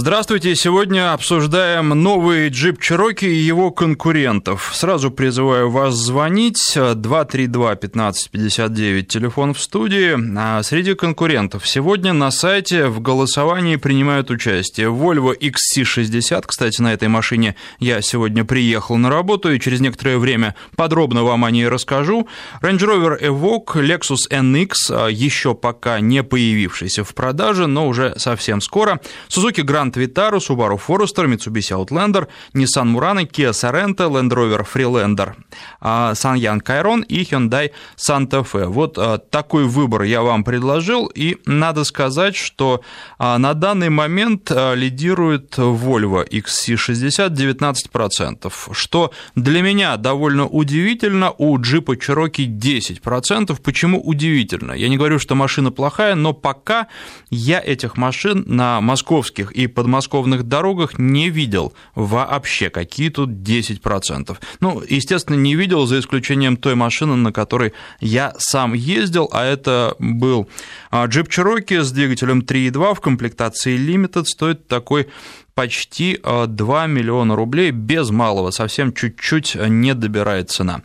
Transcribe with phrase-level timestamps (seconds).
[0.00, 0.54] Здравствуйте.
[0.54, 4.70] Сегодня обсуждаем новый джип Cherokee и его конкурентов.
[4.72, 6.76] Сразу призываю вас звонить.
[6.76, 10.16] 232-1559, телефон в студии.
[10.38, 16.44] А среди конкурентов сегодня на сайте в голосовании принимают участие Volvo XC60.
[16.46, 21.44] Кстати, на этой машине я сегодня приехал на работу и через некоторое время подробно вам
[21.44, 22.28] о ней расскажу.
[22.62, 28.60] Range Rover Evoque, Lexus NX, а, еще пока не появившийся в продаже, но уже совсем
[28.60, 29.00] скоро.
[29.28, 35.34] Suzuki Grand Grand Vitara, Subaru Forester, Mitsubishi Outlander, Nissan Murano, Kia Sorento, Land Rover Freelander,
[35.80, 38.66] Sanyang Kairon и Hyundai Santa Fe.
[38.66, 42.82] Вот а, такой выбор я вам предложил, и надо сказать, что
[43.18, 51.58] а, на данный момент а, лидирует Volvo XC60 19%, что для меня довольно удивительно, у
[51.58, 53.58] джипа Cherokee 10%.
[53.62, 54.72] Почему удивительно?
[54.72, 56.88] Я не говорю, что машина плохая, но пока
[57.30, 64.36] я этих машин на московских и подмосковных дорогах не видел вообще, какие тут 10%.
[64.58, 69.94] Ну, естественно, не видел, за исключением той машины, на которой я сам ездил, а это
[70.00, 70.48] был
[70.90, 75.06] а, Jeep Cherokee с двигателем 3.2 в комплектации Limited, стоит такой
[75.54, 80.82] почти 2 а, миллиона рублей без малого, совсем чуть-чуть не добирает цена.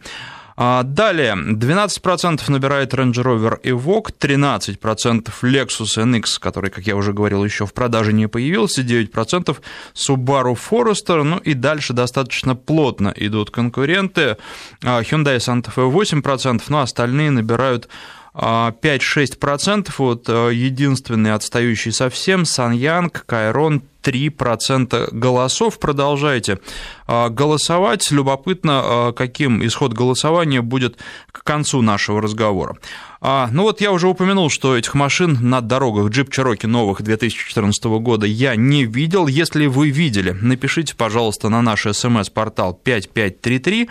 [0.56, 7.44] А, далее, 12% набирает Range Rover Evoque, 13% Lexus NX, который, как я уже говорил,
[7.44, 9.58] еще в продаже не появился, 9%
[9.94, 14.38] Subaru Forester, ну и дальше достаточно плотно идут конкуренты,
[14.84, 17.90] а, Hyundai Santa Fe 8%, но остальные набирают
[18.34, 25.80] 5-6%, а, вот единственный отстающий совсем, Саньянг, Кайрон 3% голосов.
[25.80, 26.59] Продолжайте
[27.08, 28.12] а, голосовать.
[28.12, 30.98] Любопытно, а, каким исход голосования будет
[31.31, 32.78] к концу нашего разговора.
[33.26, 37.86] А, ну вот я уже упомянул, что этих машин на дорогах Jeep Cherokee новых 2014
[37.86, 39.28] года я не видел.
[39.28, 43.90] Если вы видели, напишите, пожалуйста, на наш смс-портал 5533.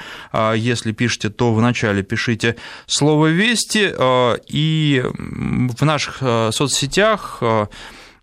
[0.56, 3.95] Если пишете, то вначале пишите слово «Вести».
[4.48, 6.18] И в наших
[6.52, 7.42] соцсетях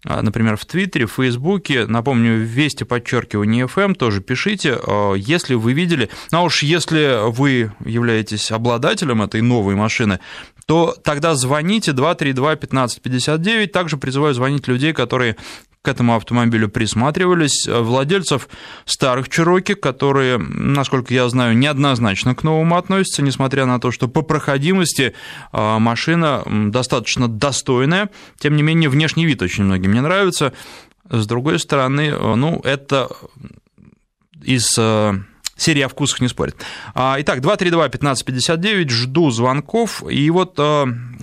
[0.05, 5.73] а, например, в Твиттере, в Фейсбуке, напомню, вести подчеркивание FM, тоже пишите, а, если вы
[5.73, 10.19] видели, а уж если вы являетесь обладателем этой новой машины,
[10.69, 13.67] то тогда звоните 232-1559.
[13.69, 15.35] Также призываю звонить людей, которые
[15.81, 18.47] к этому автомобилю присматривались, э, владельцев
[18.85, 24.21] старых Чироки, которые, насколько я знаю, неоднозначно к новому относятся, несмотря на то, что по
[24.21, 25.15] проходимости
[25.51, 30.53] э, машина достаточно достойная, тем не менее внешний вид очень многим не нравится.
[31.09, 33.09] С другой стороны, э, ну, это
[34.43, 34.77] из
[35.59, 36.55] серия о вкусах не спорит.
[36.95, 40.03] А, итак, 232-1559, жду звонков.
[40.09, 40.55] И вот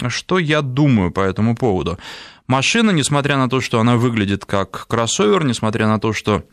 [0.08, 1.98] что я думаю по этому поводу.
[2.47, 6.44] Машина, несмотря на то, что она выглядит как кроссовер, несмотря на то, что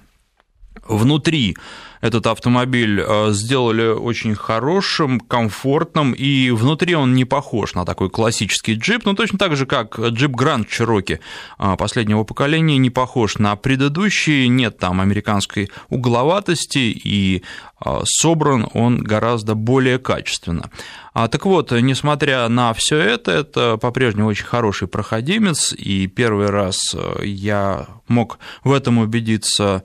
[0.88, 1.56] внутри
[2.03, 8.73] этот автомобиль э, сделали очень хорошим, комфортным, и внутри он не похож на такой классический
[8.73, 11.19] джип, но точно так же, как джип Grand Cherokee
[11.59, 17.41] э, последнего поколения не похож на предыдущий, нет там американской угловатости, и
[17.85, 20.72] э, собран он гораздо более качественно.
[21.13, 26.94] А, так вот, несмотря на все это, это по-прежнему очень хороший проходимец, и первый раз
[27.22, 29.83] я мог в этом убедиться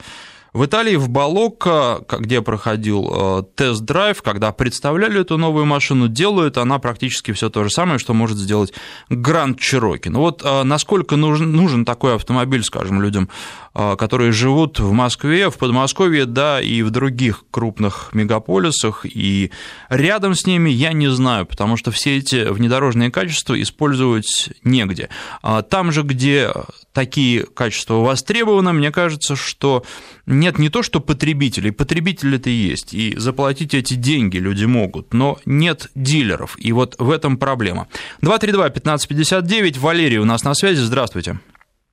[0.52, 6.78] в Италии, в Балокко, где проходил э, тест-драйв, когда представляли эту новую машину, делают она
[6.78, 8.72] практически все то же самое, что может сделать
[9.10, 10.08] Гранд Чироки.
[10.08, 13.28] Ну вот э, насколько нужен, нужен такой автомобиль, скажем, людям,
[13.74, 19.50] э, которые живут в Москве, в Подмосковье, да, и в других крупных мегаполисах, и
[19.90, 25.10] рядом с ними я не знаю, потому что все эти внедорожные качества использовать негде.
[25.42, 26.52] А там же, где
[26.92, 29.84] такие качества востребованы, мне кажется, что
[30.28, 35.88] нет не то, что потребителей, потребители-то есть, и заплатить эти деньги люди могут, но нет
[35.94, 37.88] дилеров, и вот в этом проблема.
[38.22, 41.38] 232-1559, Валерий у нас на связи, здравствуйте.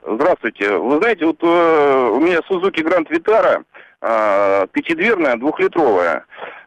[0.06, 0.78] Здравствуйте.
[0.78, 3.64] Вы знаете, вот э, у меня Grand Vitara,
[4.02, 6.26] э, пятидверная, двухлитровая.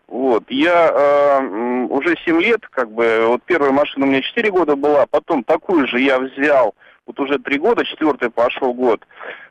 [0.09, 4.75] Вот, я э, уже 7 лет, как бы, вот первая машина у меня 4 года
[4.75, 6.75] была, потом такую же я взял,
[7.09, 9.05] вот уже 3 года, четвертый пошел год.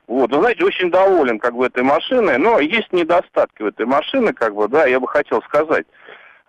[0.07, 4.31] Вот, вы знаете, очень доволен как бы этой машиной, но есть недостатки в этой машины,
[4.31, 5.85] как бы, да, я бы хотел сказать.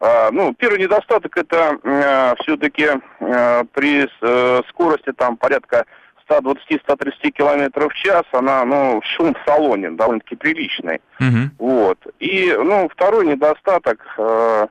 [0.01, 2.87] А, ну, первый недостаток это а, все-таки
[3.21, 5.87] а, при а, скорости там порядка
[6.29, 11.01] 120-130 километров в час, она, ну, шум в салоне довольно-таки приличный.
[11.19, 11.49] Uh-huh.
[11.59, 11.99] Вот.
[12.21, 14.67] И, ну, второй недостаток, э,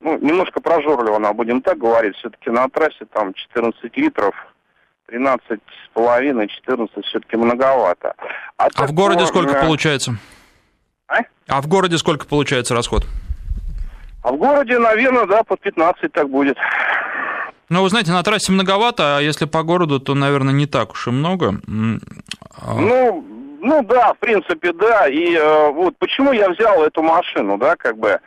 [0.00, 4.34] ну, немножко прожорливо она, будем так говорить, все-таки на трассе там 14 литров
[5.12, 8.14] 13,5-14 все-таки многовато.
[8.56, 10.16] А, а в городе сколько получается?
[11.08, 11.18] А?
[11.48, 13.04] а в городе сколько получается расход?
[14.22, 16.56] А в городе, наверное, да, под 15 так будет.
[17.68, 21.08] Ну, вы знаете, на трассе многовато, а если по городу, то, наверное, не так уж
[21.08, 21.54] и много.
[22.60, 22.74] А.
[22.74, 23.24] Ну,
[23.60, 25.08] ну да, в принципе, да.
[25.08, 28.20] И э, вот почему я взял эту машину, да, как бы.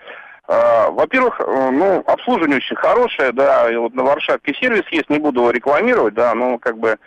[0.47, 5.17] Э, во-первых, э, ну, обслуживание очень хорошее, да, и вот на Варшавке сервис есть, не
[5.17, 6.97] буду его рекламировать, да, но как бы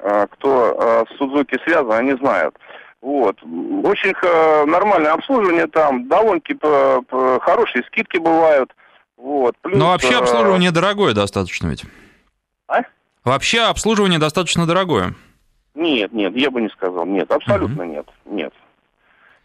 [0.00, 2.56] э, кто э, с Сузуки связан, они знают.
[3.00, 3.36] Вот.
[3.42, 4.14] Очень
[4.70, 6.58] нормальное обслуживание там, довольно-таки
[7.40, 8.74] хорошие скидки бывают.
[9.16, 9.56] Вот.
[9.62, 11.84] Плюс, Но вообще обслуживание дорогое достаточно ведь.
[12.68, 12.82] А?
[13.24, 15.14] Вообще обслуживание достаточно дорогое.
[15.74, 17.06] Нет, нет, я бы не сказал.
[17.06, 17.86] Нет, абсолютно uh-huh.
[17.86, 18.06] нет.
[18.26, 18.52] Нет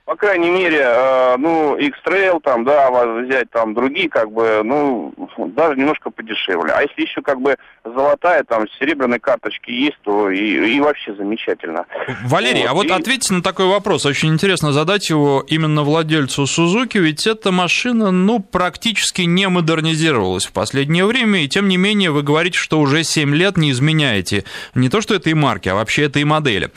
[0.05, 2.91] по крайней мере, э, ну, X-Trail, там, да,
[3.23, 5.11] взять там другие, как бы, ну,
[5.55, 6.71] даже немножко подешевле.
[6.73, 11.85] А если еще, как бы, золотая, там, серебряные карточки есть, то и, и вообще замечательно.
[12.23, 12.91] Валерий, вот, а вот и...
[12.91, 14.05] ответьте на такой вопрос.
[14.05, 20.51] Очень интересно задать его именно владельцу Сузуки, ведь эта машина, ну, практически не модернизировалась в
[20.51, 24.89] последнее время, и тем не менее вы говорите, что уже 7 лет не изменяете не
[24.89, 26.69] то, что этой марки, а вообще этой модели.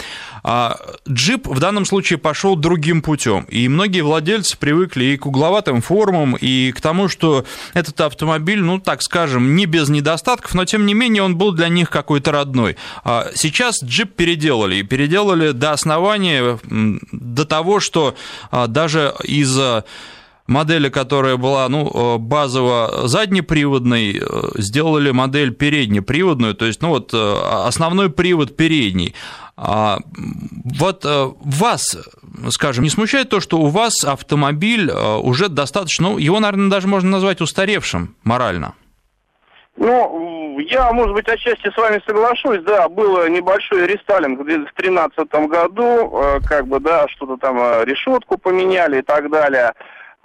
[0.43, 0.77] А
[1.07, 6.37] джип в данном случае пошел другим путем, и многие владельцы привыкли и к угловатым формам,
[6.37, 7.45] и к тому, что
[7.75, 11.69] этот автомобиль, ну, так скажем, не без недостатков, но тем не менее он был для
[11.69, 12.77] них какой-то родной.
[13.05, 16.59] А сейчас джип переделали, и переделали до основания,
[17.13, 18.15] до того, что
[18.51, 19.59] а, даже из
[20.49, 24.21] модели, которая была ну, базово заднеприводной,
[24.57, 29.15] сделали модель переднеприводную, то есть ну, вот, основной привод передний.
[29.61, 29.99] А,
[30.79, 31.99] вот э, вас,
[32.51, 36.87] скажем, не смущает то, что у вас автомобиль э, уже достаточно, ну, его, наверное, даже
[36.87, 38.75] можно назвать устаревшим морально?
[39.77, 45.83] Ну, я, может быть, отчасти с вами соглашусь, да, был небольшой рестайлинг в 2013 году,
[46.23, 49.73] э, как бы, да, что-то там, решетку поменяли и так далее,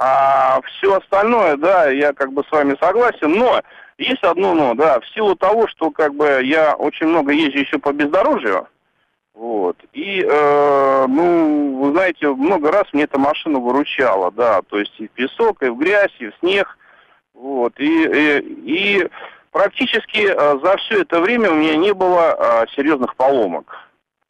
[0.05, 3.61] а все остальное, да, я как бы с вами согласен, но
[3.97, 7.79] есть одно но, да, в силу того, что как бы я очень много езжу еще
[7.79, 8.67] по бездорожью,
[9.33, 9.77] вот.
[9.93, 15.07] И, э, ну, вы знаете, много раз мне эта машина выручала, да, то есть и
[15.07, 16.77] в песок, и в грязь, и в снег.
[17.33, 17.73] Вот.
[17.79, 19.09] И, и, и
[19.51, 23.75] практически э, за все это время у меня не было э, серьезных поломок.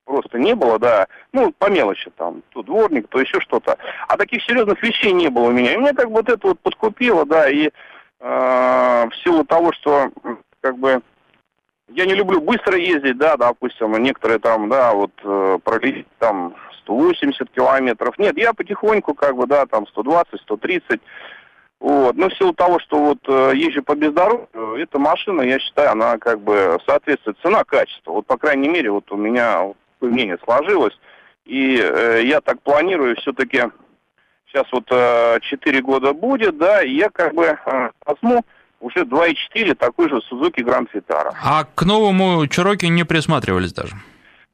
[0.06, 1.08] Просто не было, да.
[1.32, 3.78] Ну, по мелочи там, то дворник, то еще что-то.
[4.08, 5.74] А таких серьезных вещей не было у меня.
[5.74, 7.70] И меня как бы вот это вот подкупило, да, и э,
[8.20, 10.12] в силу того, что
[10.62, 11.02] как бы
[11.90, 17.50] я не люблю быстро ездить, да, допустим, некоторые там, да, вот э, пролететь там 180
[17.52, 18.18] километров.
[18.18, 21.02] Нет, я потихоньку, как бы, да, там 120, 130.
[21.80, 22.16] Вот.
[22.16, 24.48] Но в силу того, что вот э, езжу по бездорожью,
[24.78, 28.12] эта машина, я считаю, она как бы соответствует цена-качество.
[28.12, 29.74] Вот, по крайней мере, вот у меня
[30.10, 30.98] мнение сложилось.
[31.46, 33.64] И э, я так планирую все-таки,
[34.48, 38.44] сейчас вот э, 4 года будет, да, и я как бы э, возьму
[38.80, 41.32] уже 2.4 такой же Suzuki Grand Vitara.
[41.44, 43.96] А к новому Чироки не присматривались даже?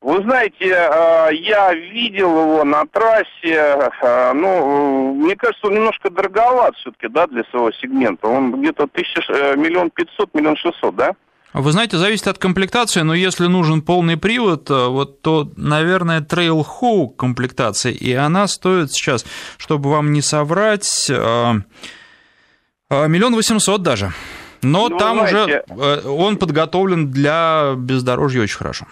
[0.01, 6.75] Вы знаете, э, я видел его на трассе, э, ну, мне кажется, он немножко дороговат
[6.78, 8.28] все-таки, да, для своего сегмента.
[8.28, 11.16] Он где-то тысяч, э, миллион пятьсот, миллион шестьсот, да?
[11.54, 17.16] Вы знаете, зависит от комплектации, но если нужен полный привод, вот то, наверное, Trail Hawk
[17.18, 19.25] комплектация, и она стоит сейчас,
[19.57, 21.56] чтобы вам не соврать, а,
[22.89, 24.12] миллион восемьсот даже.
[24.62, 28.86] Но ну, там знаете, уже э, он подготовлен для бездорожья очень хорошо.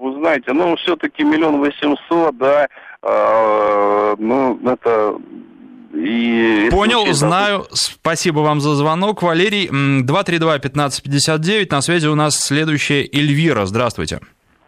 [0.00, 2.68] Вы знаете, ну, все-таки миллион восемьсот, да,
[3.02, 5.16] э, ну, это
[5.98, 7.58] и Понял, случае, знаю.
[7.58, 7.64] Да.
[7.72, 9.68] Спасибо вам за звонок, Валерий.
[9.68, 11.68] 232-1559.
[11.70, 13.64] На связи у нас следующая Эльвира.
[13.66, 14.20] Здравствуйте.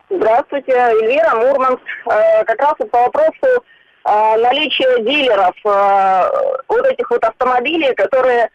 [0.08, 1.82] Здравствуйте, Эльвира, Мурманск.
[2.06, 3.62] Э, как раз по вопросу
[4.04, 6.30] а, наличие дилеров а,
[6.68, 8.48] вот этих вот автомобилей, которые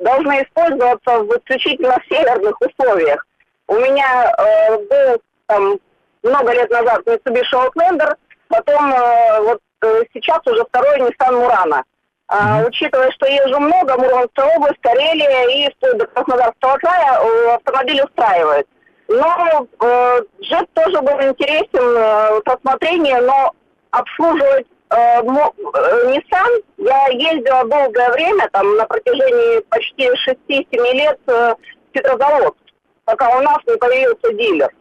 [0.00, 3.24] должны использоваться в исключительно северных условиях.
[3.66, 5.78] У меня э, был там
[6.22, 8.14] много лет назад Mitsubishi Outlander,
[8.48, 11.82] потом э, вот э, сейчас уже второй Nissan Murano.
[12.28, 18.68] А, учитывая, что езжу много, Мурманская область, Карелия и до Краснодарского края э, автомобиль устраивает.
[19.08, 23.52] Но э, джет тоже был интересен э, рассмотрении, но
[23.90, 31.54] обслуживать Э, э, Nissan я ездила долгое время, там, на протяжении почти 6-7 лет э,
[31.54, 32.56] в Петрозаводск,
[33.04, 34.72] пока у нас не появился дилер.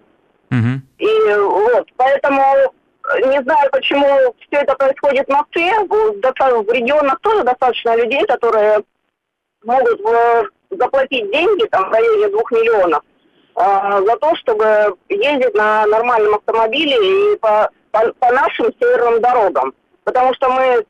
[0.51, 0.81] Угу.
[0.99, 2.41] И вот, поэтому
[3.15, 5.71] не знаю, почему все это происходит в Москве.
[5.85, 8.83] В регионах тоже достаточно людей, которые
[9.63, 10.01] могут
[10.69, 13.01] заплатить деньги, там, в районе двух миллионов.
[13.55, 19.73] за то, чтобы ездить на нормальном автомобиле и по, по, по нашим северным дорогам.
[20.03, 20.85] Потому что мы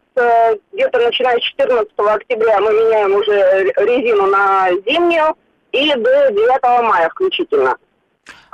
[0.74, 5.36] где-то начиная с 14 октября мы меняем уже резину на зимнюю
[5.72, 7.78] и до 9 мая включительно.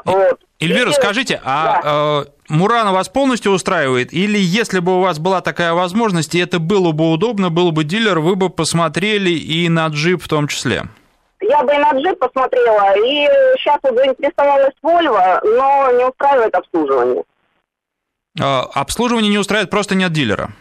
[0.06, 0.40] Вот.
[0.64, 2.26] Эльвира, скажите, а да.
[2.28, 4.14] э, Мурана вас полностью устраивает?
[4.14, 7.84] Или если бы у вас была такая возможность, и это было бы удобно, был бы
[7.84, 10.84] дилер, вы бы посмотрели и на джип в том числе?
[11.42, 13.28] Я бы и на джип посмотрела, и
[13.58, 17.24] сейчас вот заинтересовалась Volvo, но не устраивает обслуживание.
[18.40, 20.52] Э, обслуживание не устраивает, просто нет дилера?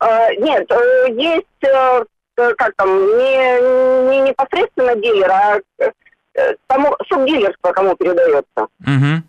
[0.00, 0.70] Э, нет,
[1.16, 1.46] есть,
[2.34, 2.88] как там,
[3.18, 5.60] не, не непосредственно дилер, а
[6.66, 8.68] тому, субдилерство кому передается.
[8.80, 9.22] Угу.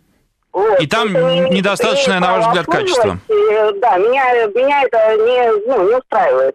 [0.52, 0.80] Вот.
[0.80, 1.12] И там
[1.50, 3.18] недостаточное, на ваш взгляд, качество.
[3.28, 6.54] Да, меня, меня это не, ну, не устраивает.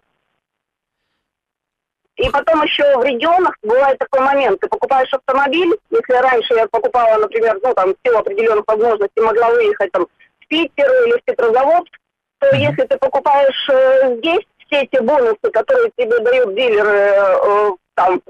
[2.18, 7.16] И потом еще в регионах бывает такой момент, ты покупаешь автомобиль, если раньше я покупала,
[7.20, 10.06] например, ну там в силу определенных возможностей могла выехать там
[10.40, 11.92] в Питер или в Петрозаводск,
[12.40, 12.58] то mm-hmm.
[12.58, 18.20] если ты покупаешь э, здесь все эти бонусы, которые тебе дают дилеры, э, там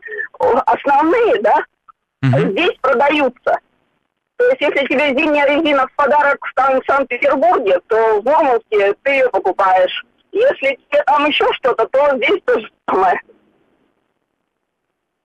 [0.67, 1.65] основные, да,
[2.25, 2.51] mm-hmm.
[2.51, 3.59] здесь продаются.
[4.39, 9.29] То есть, если тебе зимняя резина в подарок в Санкт-Петербурге, то в Мурманске ты ее
[9.31, 10.05] покупаешь.
[10.31, 13.21] Если тебе там еще что-то, то здесь тоже самое.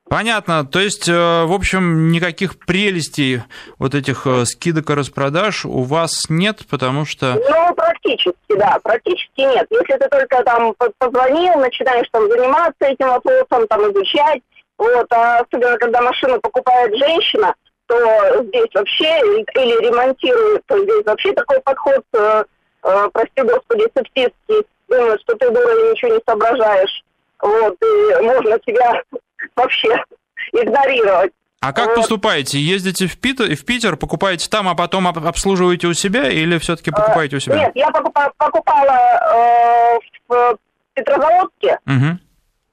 [0.10, 0.66] Понятно.
[0.66, 3.42] То есть, э, в общем, никаких прелестей
[3.78, 7.40] вот этих э, скидок и распродаж у вас нет, потому что...
[7.50, 9.68] Ну, практически, да, практически нет.
[9.70, 14.42] Если ты только там позвонил, начинаешь там заниматься этим вопросом, там изучать,
[14.78, 17.54] вот, а особенно когда машину покупает женщина,
[17.88, 22.44] то здесь вообще, или ремонтирует, то здесь вообще такой подход, э,
[22.84, 27.04] э, прости господи, сексистский, думают, что ты дура и ничего не соображаешь.
[27.42, 29.02] Вот, и можно тебя
[29.56, 30.04] вообще
[30.54, 31.34] игнорировать.
[31.64, 31.96] А как вот.
[31.96, 32.60] поступаете?
[32.60, 36.94] Ездите в Питер, в Питер, покупаете там, а потом обслуживаете у себя или все-таки э,
[36.94, 37.56] покупаете у себя?
[37.56, 39.00] Нет, я покупала, покупала
[39.34, 40.58] э, в
[40.94, 41.80] Петрозаводске.
[41.88, 42.20] Угу.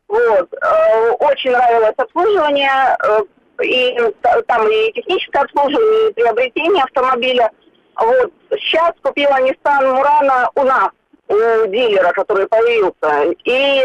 [0.08, 0.54] Вот.
[0.54, 3.20] Э, очень нравилось обслуживание, э,
[3.62, 3.98] и
[4.46, 7.50] там и техническое обслуживание, и приобретение автомобиля.
[7.96, 8.32] Вот.
[8.52, 10.90] Сейчас купила Nissan Murano у нас,
[11.28, 13.84] у дилера, который появился, и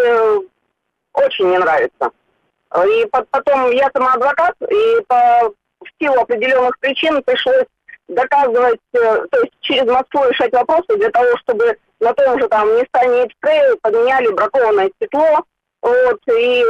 [1.14, 2.12] очень мне нравится.
[2.88, 7.66] И потом я сама адвокат, и по, в силу определенных причин пришлось
[8.08, 12.68] доказывать, э, то есть через Москву решать вопросы для того, чтобы на том же там
[12.68, 15.44] Nissan X-Trail поменяли бракованное стекло,
[15.82, 16.64] вот, и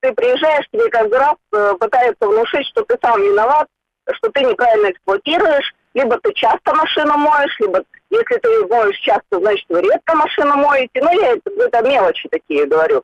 [0.00, 3.66] ты приезжаешь, тебе каждый раз э, пытаются внушить, что ты сам виноват,
[4.12, 9.66] что ты неправильно эксплуатируешь, либо ты часто машину моешь, либо если ты моешь часто, значит,
[9.68, 11.00] вы редко машину моете.
[11.02, 13.02] Ну, я это, это мелочи такие говорю.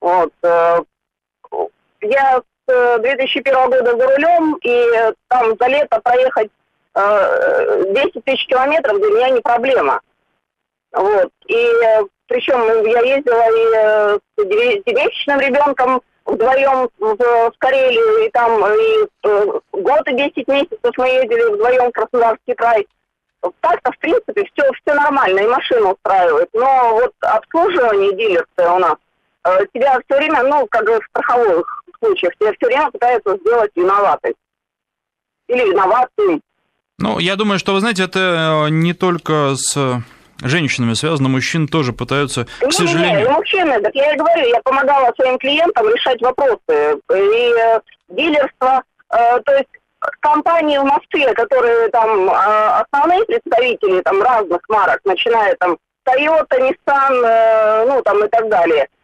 [0.00, 0.32] Вот.
[0.42, 0.80] Э,
[2.02, 6.50] я с 2001 э, года за рулем, и там за лето проехать
[6.94, 10.00] 10 э, тысяч километров для меня не проблема.
[10.92, 11.32] Вот.
[11.46, 11.68] И
[12.26, 19.08] причем я ездила и с девятичным ребенком вдвоем в, в Карелию, и там и
[19.72, 22.86] год и 10 месяцев мы ездили вдвоем в Краснодарский край.
[23.60, 26.48] Так-то, в принципе, все, все нормально, и машину устраивает.
[26.54, 28.96] Но вот обслуживание дилерства у нас
[29.72, 34.34] тебя все время, ну, как бы в страховых случаях тебя все время пытаются сделать виноватой.
[35.48, 36.40] Или виноватым.
[36.98, 40.02] Ну, я думаю, что, вы знаете, это э, не только с
[40.40, 43.20] женщинами связано, мужчин тоже пытаются, к не, сожалению...
[43.20, 46.58] Не, не, мужчины, так я и говорю, я помогала своим клиентам решать вопросы.
[46.68, 49.68] И э, дилерство, э, то есть
[50.20, 57.24] компании в Москве, которые там э, основные представители там разных марок, начиная там Toyota, Nissan,
[57.24, 58.88] э, ну там и так далее–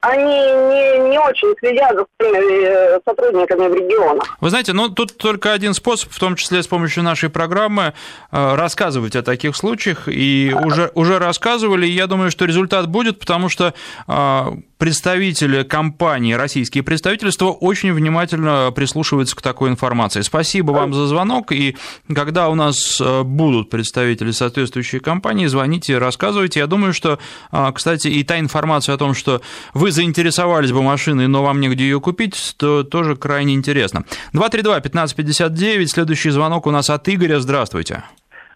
[0.00, 4.36] они не, не очень следят за своими э, сотрудниками в регионах.
[4.40, 7.92] Вы знаете, ну тут только один способ, в том числе с помощью нашей программы,
[8.30, 10.08] э, рассказывать о таких случаях.
[10.08, 13.74] И уже, уже рассказывали, и я думаю, что результат будет, потому что
[14.06, 20.22] а, представители компании, российские представительства очень внимательно прислушиваются к такой информации.
[20.22, 21.76] Спасибо вам за звонок, и
[22.12, 26.60] когда у нас э, будут представители соответствующей компании, звоните, рассказывайте.
[26.60, 27.18] Я думаю, что,
[27.50, 29.41] а, кстати, и та информация о том, что
[29.74, 34.04] вы заинтересовались бы машиной, но вам негде ее купить, то тоже крайне интересно.
[34.34, 37.40] 232-1559, следующий звонок у нас от Игоря.
[37.40, 38.04] Здравствуйте.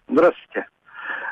[0.09, 0.65] Здравствуйте.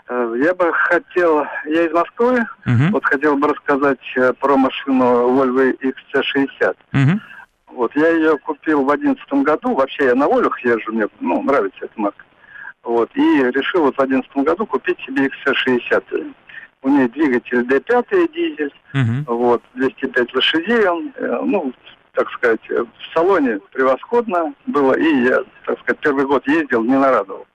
[0.08, 2.92] Э, я бы хотел, я из Москвы, uh-huh.
[2.92, 6.76] вот хотел бы рассказать э, про машину Volvo XC60.
[6.94, 7.20] Uh-huh.
[7.68, 11.80] Вот я ее купил в одиннадцатом году, вообще я на Волюх езжу, мне ну, нравится
[11.82, 12.24] эта марка.
[12.84, 16.34] Вот, и решил вот в одиннадцатом году купить себе XC60.
[16.86, 19.24] У нее двигатель D5 дизель, uh-huh.
[19.26, 21.74] вот, 205 лошадей он, э, ну,
[22.12, 27.48] так сказать, в салоне превосходно было, и я, так сказать, первый год ездил, не нарадовал.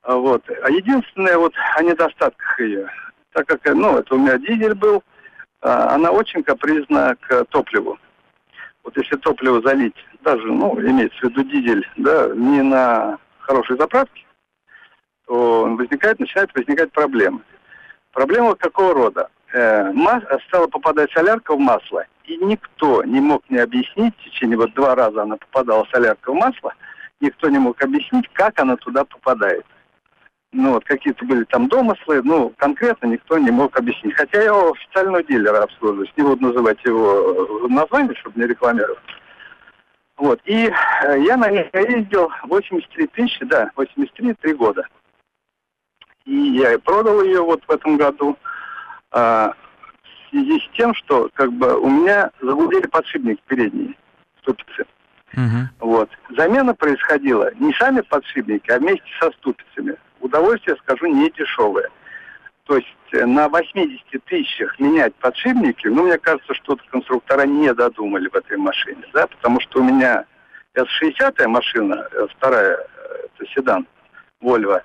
[0.00, 0.42] А вот.
[0.62, 2.90] А единственное вот о недостатках ее,
[3.34, 5.02] так как, ну, это у меня дизель был,
[5.60, 7.98] а, она очень капризна к топливу.
[8.84, 14.24] Вот если топливо залить, даже, ну, имеется в виду дизель, да, не на хорошей заправке,
[15.26, 17.42] то возникает, начинает возникать проблемы.
[18.12, 19.28] Проблема какого рода?
[19.52, 24.58] Э, мас, стала попадать солярка в масло, и никто не мог мне объяснить, в течение
[24.58, 26.74] вот два раза она попадала солярка в масло,
[27.20, 29.64] никто не мог объяснить, как она туда попадает.
[30.52, 34.14] Ну вот какие-то были там домыслы, ну конкретно никто не мог объяснить.
[34.14, 38.98] Хотя я его официального дилера обслуживаюсь, не буду называть его э, название, чтобы не рекламировать.
[40.16, 44.86] Вот, и э, я на ней ездил 83 тысячи, да, 83, три года.
[46.28, 48.36] И я продал ее вот в этом году
[49.12, 49.54] а,
[50.02, 53.94] в связи с тем, что как бы у меня загудели подшипники передние,
[54.42, 54.84] ступицы.
[55.32, 55.88] Угу.
[55.88, 56.10] Вот.
[56.36, 59.96] Замена происходила не сами подшипники, а вместе со ступицами.
[60.20, 61.88] Удовольствие, скажу, не дешевое.
[62.64, 68.28] То есть э, на 80 тысячах менять подшипники, ну, мне кажется, что конструктора не додумали
[68.28, 70.26] в этой машине, да, потому что у меня
[70.74, 73.86] S60 машина, э, вторая, э, это седан,
[74.42, 74.82] Volvo,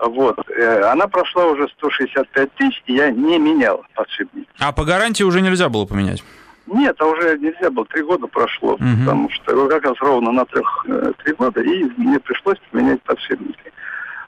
[0.00, 0.38] вот.
[0.84, 4.48] Она прошла уже 165 тысяч, и я не менял подшипники.
[4.58, 6.22] А по гарантии уже нельзя было поменять?
[6.66, 8.84] Нет, а уже нельзя было, три года прошло, угу.
[9.00, 10.86] потому что как раз ровно на трех
[11.24, 13.72] три года, и мне пришлось поменять подшипники.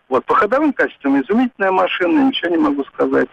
[0.09, 3.29] Вот, по ходовым качествам изумительная машина, ничего не могу сказать.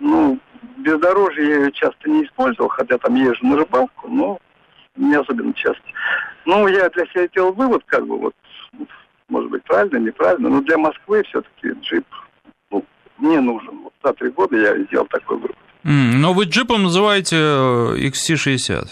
[0.00, 0.38] Ну,
[0.78, 4.38] бездорожье я ее часто не использовал, хотя там езжу на рыбалку, но
[4.96, 5.82] не особенно часто.
[6.44, 8.34] Ну, я для себя делал вывод, как бы, вот,
[9.30, 12.06] может быть, правильно, неправильно, но для Москвы все-таки джип
[12.70, 12.84] ну,
[13.18, 13.78] не нужен.
[13.82, 15.56] Вот за три года я сделал такой вывод.
[15.84, 18.88] Mm, но вы джипом называете XC60?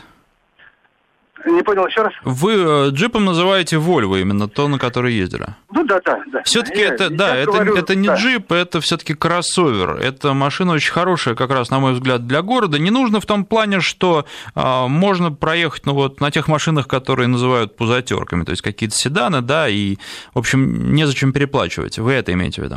[1.46, 2.12] Не понял еще раз.
[2.24, 5.46] Вы э, джипом называете Volvo именно, то, на который ездили?
[5.72, 6.42] Ну да, да, да.
[6.42, 8.16] Все-таки это, да, это, говорю, это не да.
[8.16, 9.96] джип, это все-таки кроссовер.
[10.00, 12.78] Это машина очень хорошая, как раз, на мой взгляд, для города.
[12.78, 17.28] Не нужно в том плане, что а, можно проехать ну, вот, на тех машинах, которые
[17.28, 19.96] называют пузатерками, то есть какие-то седаны, да, и,
[20.34, 21.98] в общем, незачем переплачивать.
[21.98, 22.76] Вы это имеете в виду?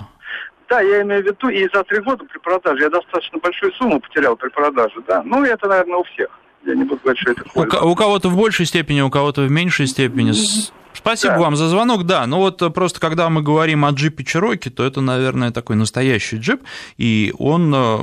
[0.70, 4.00] Да, я имею в виду, и за три года при продаже я достаточно большую сумму
[4.00, 5.22] потерял при продаже, да.
[5.26, 6.30] Ну, это, наверное, у всех.
[6.66, 7.80] Я не буду говорить, что это польза.
[7.82, 10.34] У, у кого-то в большей степени, у кого-то в меньшей степени.
[10.94, 11.40] Спасибо да.
[11.40, 12.06] вам за звонок.
[12.06, 16.38] Да, ну вот просто когда мы говорим о джипе Чироки, то это, наверное, такой настоящий
[16.38, 16.62] джип,
[16.98, 18.00] и он э,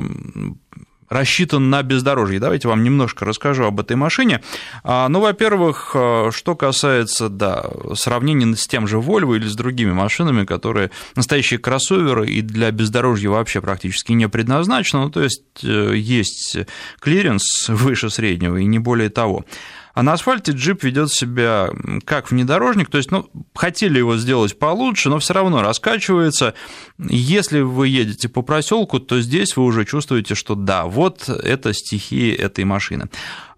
[1.09, 2.39] рассчитан на бездорожье.
[2.39, 4.41] Давайте вам немножко расскажу об этой машине.
[4.83, 9.91] А, ну, во-первых, э, что касается да, сравнения с тем же Volvo или с другими
[9.91, 15.93] машинами, которые настоящие кроссоверы и для бездорожья вообще практически не предназначены, ну, то есть э,
[15.95, 16.57] есть
[16.99, 19.45] клиренс выше среднего и не более того.
[19.93, 21.69] А на асфальте джип ведет себя
[22.05, 26.53] как внедорожник, то есть, ну, хотели его сделать получше, но все равно раскачивается.
[26.97, 32.35] Если вы едете по проселку, то здесь вы уже чувствуете, что да, вот это стихия
[32.35, 33.09] этой машины.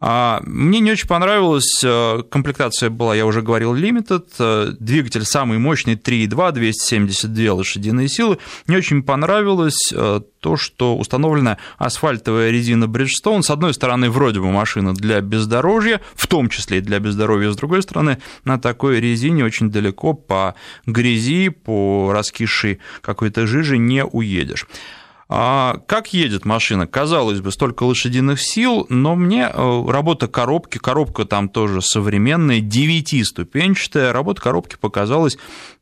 [0.03, 5.59] А, мне не очень понравилась э, комплектация была, я уже говорил, Limited, э, двигатель самый
[5.59, 8.39] мощный 3.2, 272 лошадиные силы.
[8.65, 13.43] Не очень понравилось э, то, что установлена асфальтовая резина Bridgestone.
[13.43, 17.55] С одной стороны, вроде бы машина для бездорожья, в том числе и для бездоровья, с
[17.55, 20.55] другой стороны, на такой резине очень далеко по
[20.87, 24.65] грязи, по раскисшей какой-то жиже не уедешь.
[25.34, 26.88] А как едет машина?
[26.88, 34.12] Казалось бы, столько лошадиных сил, но мне э, работа коробки, коробка там тоже современная, девятиступенчатая,
[34.12, 35.38] работа коробки показалась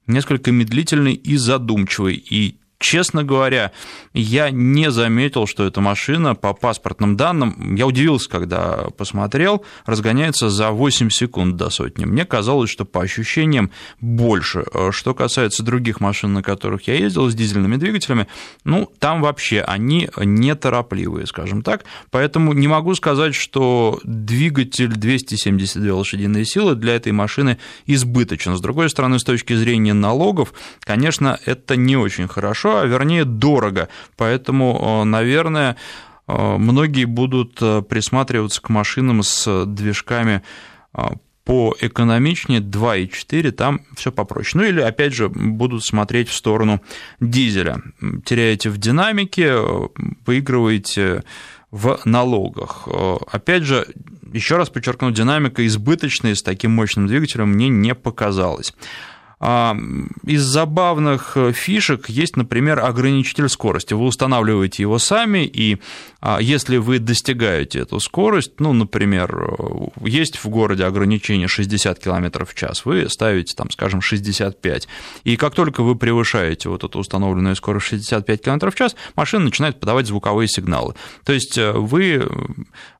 [0.05, 3.71] несколько медлительной и задумчивой, и честно говоря,
[4.13, 10.71] я не заметил, что эта машина по паспортным данным, я удивился, когда посмотрел, разгоняется за
[10.71, 12.05] 8 секунд до сотни.
[12.05, 14.63] Мне казалось, что по ощущениям больше.
[14.91, 18.27] Что касается других машин, на которых я ездил с дизельными двигателями,
[18.63, 21.83] ну, там вообще они неторопливые, скажем так.
[22.11, 28.55] Поэтому не могу сказать, что двигатель 272 лошадиные силы для этой машины избыточен.
[28.55, 33.89] С другой стороны, с точки зрения налогов, конечно, это не очень хорошо, а вернее дорого.
[34.17, 35.75] Поэтому, э, наверное,
[36.27, 40.41] э, многие будут э, присматриваться к машинам с движками
[41.45, 44.61] по экономичнее 2,4, там все попроще.
[44.61, 46.81] Ну или, опять же, будут смотреть в сторону
[47.19, 47.81] дизеля.
[48.25, 49.55] Теряете в динамике,
[50.25, 51.23] выигрываете
[51.71, 52.87] в налогах.
[53.31, 53.87] Опять же,
[54.33, 58.73] еще раз подчеркну, динамика избыточная с таким мощным двигателем мне не показалась.
[59.41, 59.77] А,
[60.25, 63.93] из забавных э, фишек есть, например, ограничитель скорости.
[63.93, 65.77] Вы устанавливаете его сами, и
[66.21, 72.45] а, если вы достигаете эту скорость, ну, например, э, есть в городе ограничение 60 км
[72.45, 74.89] в час, вы ставите, там, скажем, 65.
[75.23, 79.79] И как только вы превышаете вот эту установленную скорость 65 км в час, машина начинает
[79.79, 80.95] подавать звуковые сигналы.
[81.23, 82.27] То есть э, вы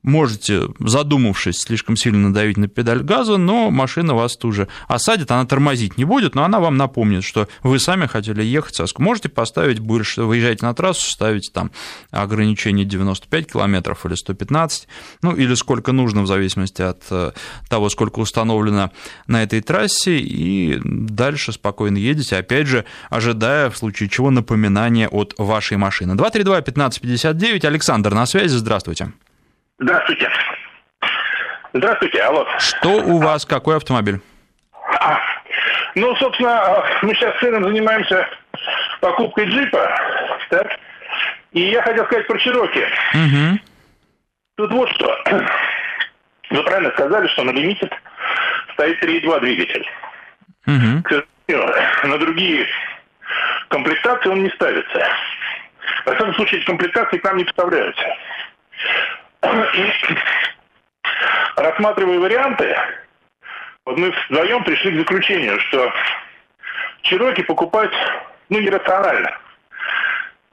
[0.02, 5.46] можете, задумавшись, слишком сильно надавить на педаль газа, но машина вас тут же осадит, она
[5.46, 8.80] тормозить не будет, будет, но она вам напомнит, что вы сами хотели ехать.
[8.98, 11.72] Можете поставить больше, выезжаете на трассу, ставите там
[12.12, 14.88] ограничение 95 километров или 115,
[15.22, 17.32] ну или сколько нужно в зависимости от э,
[17.70, 18.92] того, сколько установлено
[19.28, 25.36] на этой трассе, и дальше спокойно едете, опять же, ожидая в случае чего напоминания от
[25.38, 26.14] вашей машины.
[26.14, 29.12] 232-1559, Александр на связи, здравствуйте.
[29.80, 30.30] Здравствуйте.
[31.74, 32.46] Здравствуйте, алло.
[32.58, 34.20] Что у вас, какой автомобиль?
[35.96, 38.28] Ну, собственно, мы сейчас с сыном занимаемся
[39.02, 39.96] покупкой джипа,
[40.50, 40.80] так?
[41.52, 42.86] И я хотел сказать про Чироки.
[43.14, 43.60] Угу.
[44.58, 45.24] Тут вот что.
[46.52, 47.90] Вы правильно сказали, что на лимите
[48.74, 49.88] стоит 3.2 двигатель.
[50.68, 51.04] Угу.
[51.04, 51.10] К
[51.48, 52.68] сожалению, на другие
[53.70, 55.08] комплектации он не ставится.
[56.06, 58.04] Во всяком случае, комплектации к нам не поставляются.
[59.74, 59.94] И
[61.56, 62.76] рассматривая варианты,
[63.90, 65.92] вот мы вдвоем пришли к заключению, что
[67.02, 67.92] Чироки покупать,
[68.50, 69.36] ну, нерационально.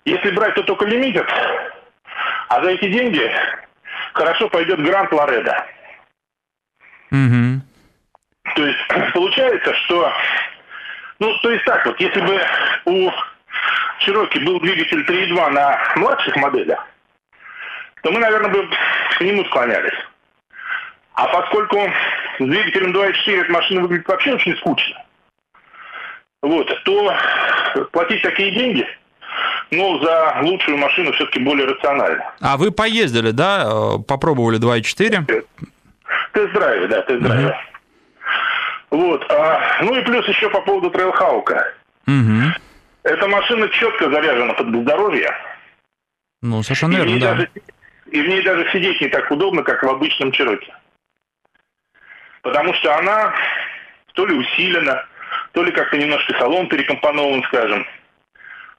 [0.07, 1.29] Если брать, то только лимитед,
[2.49, 3.31] а за эти деньги
[4.15, 5.67] хорошо пойдет Гранд Лореда.
[7.11, 7.61] Угу.
[8.55, 8.79] То есть
[9.13, 10.13] получается, что...
[11.19, 12.41] Ну, то есть так вот, если бы
[12.87, 13.11] у
[13.99, 16.87] Чироки был двигатель 3.2 на младших моделях,
[18.03, 18.69] то мы, наверное, бы
[19.19, 19.99] к нему склонялись.
[21.17, 21.79] А поскольку
[22.39, 25.03] с двигателем 2.4 эта машина выглядит вообще очень скучно,
[26.43, 27.15] вот, то
[27.91, 28.87] платить такие деньги,
[29.71, 32.33] ну, за лучшую машину все-таки более рационально.
[32.41, 33.97] А вы поездили, да?
[34.07, 35.45] Попробовали 2.4?
[36.33, 37.59] Тест-драйве, да, тест-драйве.
[38.91, 38.99] Угу.
[38.99, 39.25] Вот.
[39.31, 41.73] А, ну и плюс еще по поводу трейлхаука.
[42.07, 42.53] Угу.
[43.05, 45.33] Эта машина четко заряжена под бездорожье.
[46.43, 47.35] Ну, совершенно верно, да.
[47.35, 47.51] Даже,
[48.13, 50.73] и в ней даже сидеть не так удобно, как в обычном Чироке
[52.47, 53.35] потому что она
[54.15, 55.05] то ли усилена,
[55.53, 57.85] то ли как-то немножко салон перекомпонован, скажем.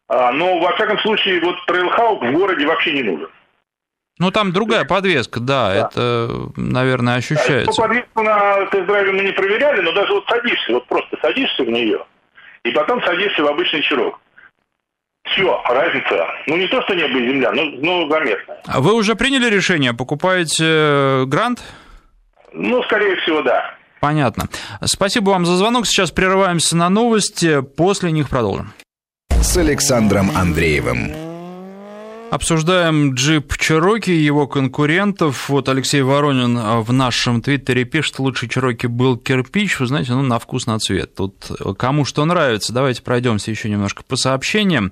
[0.08, 3.30] А, но, во всяком случае, вот трейлхаук в городе вообще не нужен.
[4.20, 5.76] Ну, там другая подвеска, да, да.
[5.76, 7.82] это, наверное, ощущается.
[7.82, 11.70] Да, подвеску на тест-драйве мы не проверяли, но даже вот садишься, вот просто садишься в
[11.70, 12.04] нее,
[12.64, 14.20] и потом садишься в обычный чирок.
[15.26, 16.26] Все, разница.
[16.48, 18.62] Ну, не то, что небо и земля, но, но заметная.
[18.66, 21.62] А вы уже приняли решение, покупаете э, грант?
[22.54, 23.74] Ну, скорее всего, да.
[24.00, 24.48] Понятно.
[24.86, 25.88] Спасибо вам за звонок.
[25.88, 27.62] Сейчас прерываемся на новости.
[27.62, 28.74] После них продолжим.
[29.42, 31.12] С Александром Андреевым.
[32.30, 35.48] Обсуждаем джип Чироки и его конкурентов.
[35.48, 39.80] Вот Алексей Воронин в нашем твиттере пишет, лучший Чироки был кирпич.
[39.80, 41.16] Вы знаете, ну, на вкус, на цвет.
[41.16, 42.74] Тут кому что нравится.
[42.74, 44.92] Давайте пройдемся еще немножко по сообщениям.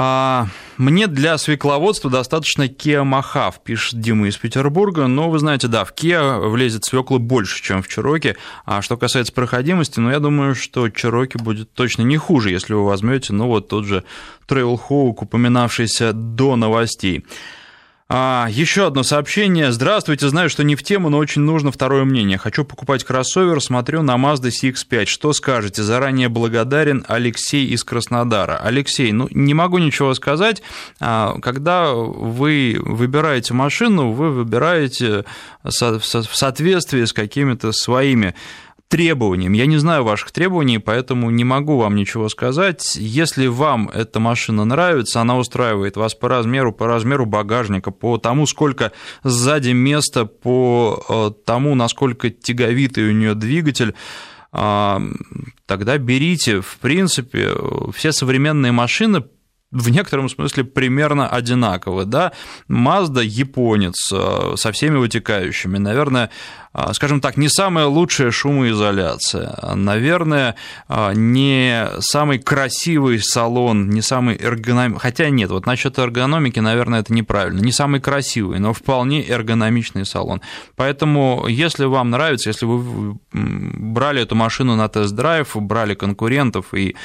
[0.00, 5.08] А, мне для свекловодства достаточно Kia Mahav, пишет Дима из Петербурга.
[5.08, 8.36] Но вы знаете, да, в Kia влезет свекла больше, чем в Чироке.
[8.64, 12.84] А что касается проходимости, ну, я думаю, что Чироки будет точно не хуже, если вы
[12.84, 14.04] возьмете, ну, вот тот же
[14.46, 17.24] Trailhawk, упоминавшийся до новостей.
[18.10, 19.70] А, еще одно сообщение.
[19.70, 22.38] Здравствуйте, знаю, что не в тему, но очень нужно второе мнение.
[22.38, 25.04] Хочу покупать кроссовер, смотрю на Mazda CX-5.
[25.04, 25.82] Что скажете?
[25.82, 28.56] Заранее благодарен Алексей из Краснодара.
[28.62, 30.62] Алексей, ну не могу ничего сказать.
[31.00, 35.26] А, когда вы выбираете машину, вы выбираете
[35.62, 35.70] в
[36.02, 38.34] соответствии с какими-то своими
[38.88, 39.52] требованиям.
[39.52, 42.96] Я не знаю ваших требований, поэтому не могу вам ничего сказать.
[42.96, 48.46] Если вам эта машина нравится, она устраивает вас по размеру, по размеру багажника, по тому,
[48.46, 53.94] сколько сзади места, по э, тому, насколько тяговитый у нее двигатель,
[54.50, 55.02] а,
[55.66, 56.62] тогда берите.
[56.62, 57.50] В принципе,
[57.94, 59.22] все современные машины
[59.70, 62.32] в некотором смысле примерно одинаковы, да,
[62.70, 66.30] Mazda японец э, со всеми вытекающими, наверное,
[66.72, 70.54] э, скажем так, не самая лучшая шумоизоляция, наверное,
[70.88, 77.12] э, не самый красивый салон, не самый эргономичный, хотя нет, вот насчет эргономики, наверное, это
[77.12, 80.40] неправильно, не самый красивый, но вполне эргономичный салон.
[80.76, 86.96] Поэтому, если вам нравится, если вы брали эту машину на тест-драйв, брали конкурентов и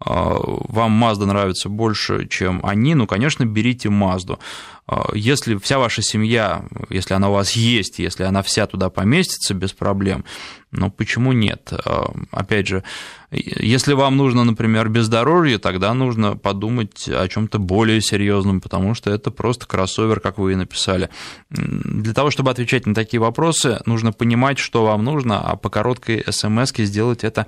[0.00, 4.38] вам Mazda нравится больше, чем они, ну, конечно, берите Mazda.
[5.14, 9.72] Если вся ваша семья, если она у вас есть, если она вся туда поместится без
[9.72, 10.24] проблем,
[10.72, 11.72] ну, почему нет?
[12.32, 12.82] Опять же,
[13.30, 19.30] если вам нужно, например, бездорожье, тогда нужно подумать о чем-то более серьезном, потому что это
[19.30, 21.08] просто кроссовер, как вы и написали.
[21.48, 26.24] Для того, чтобы отвечать на такие вопросы, нужно понимать, что вам нужно, а по короткой
[26.28, 27.46] смс сделать это а,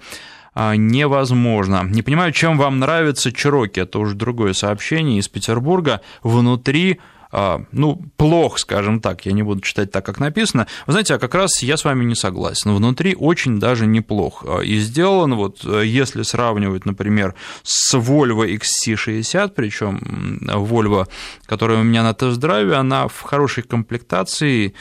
[0.57, 1.83] невозможно.
[1.85, 6.01] Не понимаю, чем вам нравится Чироки, это уже другое сообщение из Петербурга.
[6.23, 6.99] Внутри
[7.33, 10.67] а, ну, плох, скажем так, я не буду читать так, как написано.
[10.87, 12.75] Вы знаете, а как раз я с вами не согласен.
[12.75, 14.45] Внутри очень даже неплох.
[14.47, 21.07] А, и сделан, вот, если сравнивать, например, с Volvo XC60, причем Volvo,
[21.45, 24.75] которая у меня на тест-драйве, она в хорошей комплектации,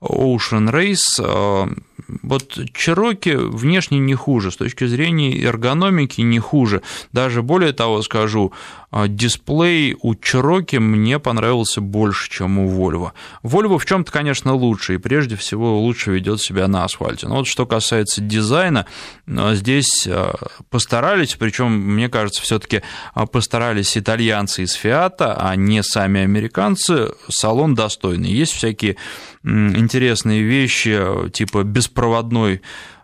[0.00, 1.76] Ocean Race,
[2.22, 6.82] вот Cherokee внешне не хуже, с точки зрения эргономики не хуже.
[7.12, 8.52] Даже более того скажу,
[8.90, 13.12] а, дисплей у Cherokee мне понравился больше, чем у Volvo.
[13.42, 17.26] Volvo в чем-то, конечно, лучше, и прежде всего лучше ведет себя на асфальте.
[17.26, 18.86] Но вот что касается дизайна,
[19.26, 20.34] а, здесь а,
[20.68, 22.82] постарались, причем, мне кажется, все-таки
[23.30, 27.12] постарались итальянцы из Фиата, а не сами американцы.
[27.28, 28.30] Салон достойный.
[28.30, 28.96] Есть всякие
[29.44, 32.62] интересные вещи, типа беспроводной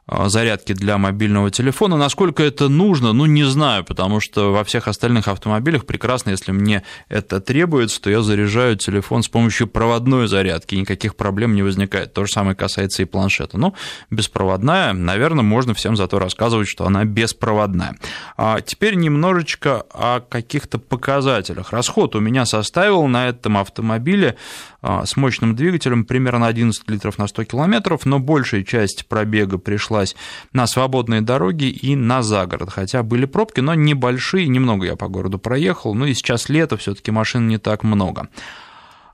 [0.09, 1.97] зарядки для мобильного телефона.
[1.97, 6.83] Насколько это нужно, ну, не знаю, потому что во всех остальных автомобилях прекрасно, если мне
[7.09, 12.15] это требуется, то я заряжаю телефон с помощью проводной зарядки, никаких проблем не возникает.
[12.15, 13.59] То же самое касается и планшета.
[13.59, 13.75] Ну,
[14.11, 17.97] беспроводная, наверное, можно всем зато рассказывать, что она беспроводная.
[18.37, 21.73] А теперь немножечко о каких-то показателях.
[21.73, 24.37] Расход у меня составил на этом автомобиле
[24.81, 29.59] а, с мощным двигателем примерно 11 литров на 100 километров, но большая часть пробега
[29.99, 30.17] пришлась
[30.53, 35.39] на свободные дороги и на загород, хотя были пробки, но небольшие, немного я по городу
[35.39, 38.29] проехал, ну и сейчас лето, все таки машин не так много.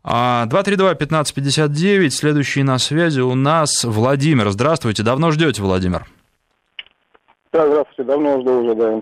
[0.04, 4.50] 232-1559, а, следующий на связи у нас Владимир.
[4.50, 6.06] Здравствуйте, давно ждете, Владимир?
[7.52, 9.00] Да, здравствуйте, давно жду уже, да.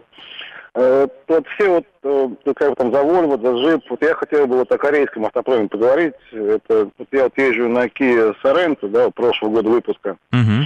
[0.75, 4.59] Э, вот все вот, э, как там, за Volvo, за Jeep, вот я хотел бы
[4.59, 6.15] вот о корейском автопроме поговорить.
[6.33, 10.17] Это, вот я вот езжу на Kia Sorento, да, прошлого года выпуска.
[10.33, 10.63] Uh-huh.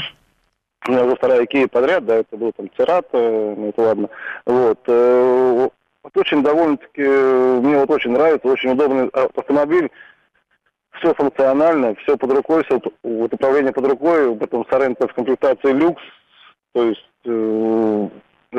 [0.88, 4.08] Уже вторая Kia подряд, да, это был там Церат, э, ну это ладно.
[4.44, 9.90] Вот, вот очень довольно-таки, мне вот очень нравится, очень удобный автомобиль.
[11.00, 16.02] Все функционально, все под рукой, все вот управление под рукой, потом Sorento в комплектации люкс,
[16.72, 17.02] то есть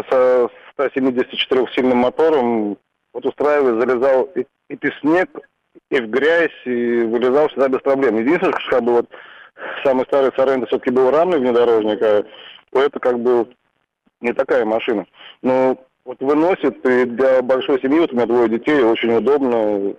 [0.09, 2.77] со 174-сильным мотором
[3.13, 5.29] вот устраивает, залезал и, и в снег,
[5.89, 8.17] и в грязь, и вылезал всегда без проблем.
[8.17, 9.09] Единственное, что как бы вот
[9.83, 12.23] самый старый Соренто все-таки был рамный внедорожник, а
[12.73, 13.47] это как бы
[14.21, 15.05] не такая машина.
[15.41, 19.95] Но вот выносит, и для большой семьи, вот у меня двое детей, очень удобно.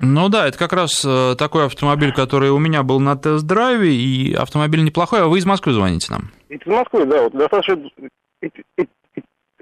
[0.00, 4.34] Ну да, это как раз э, такой автомобиль, который у меня был на тест-драйве, и
[4.34, 6.22] автомобиль неплохой, а вы из Москвы звоните нам?
[6.48, 7.78] Из Москвы, да, вот достаточно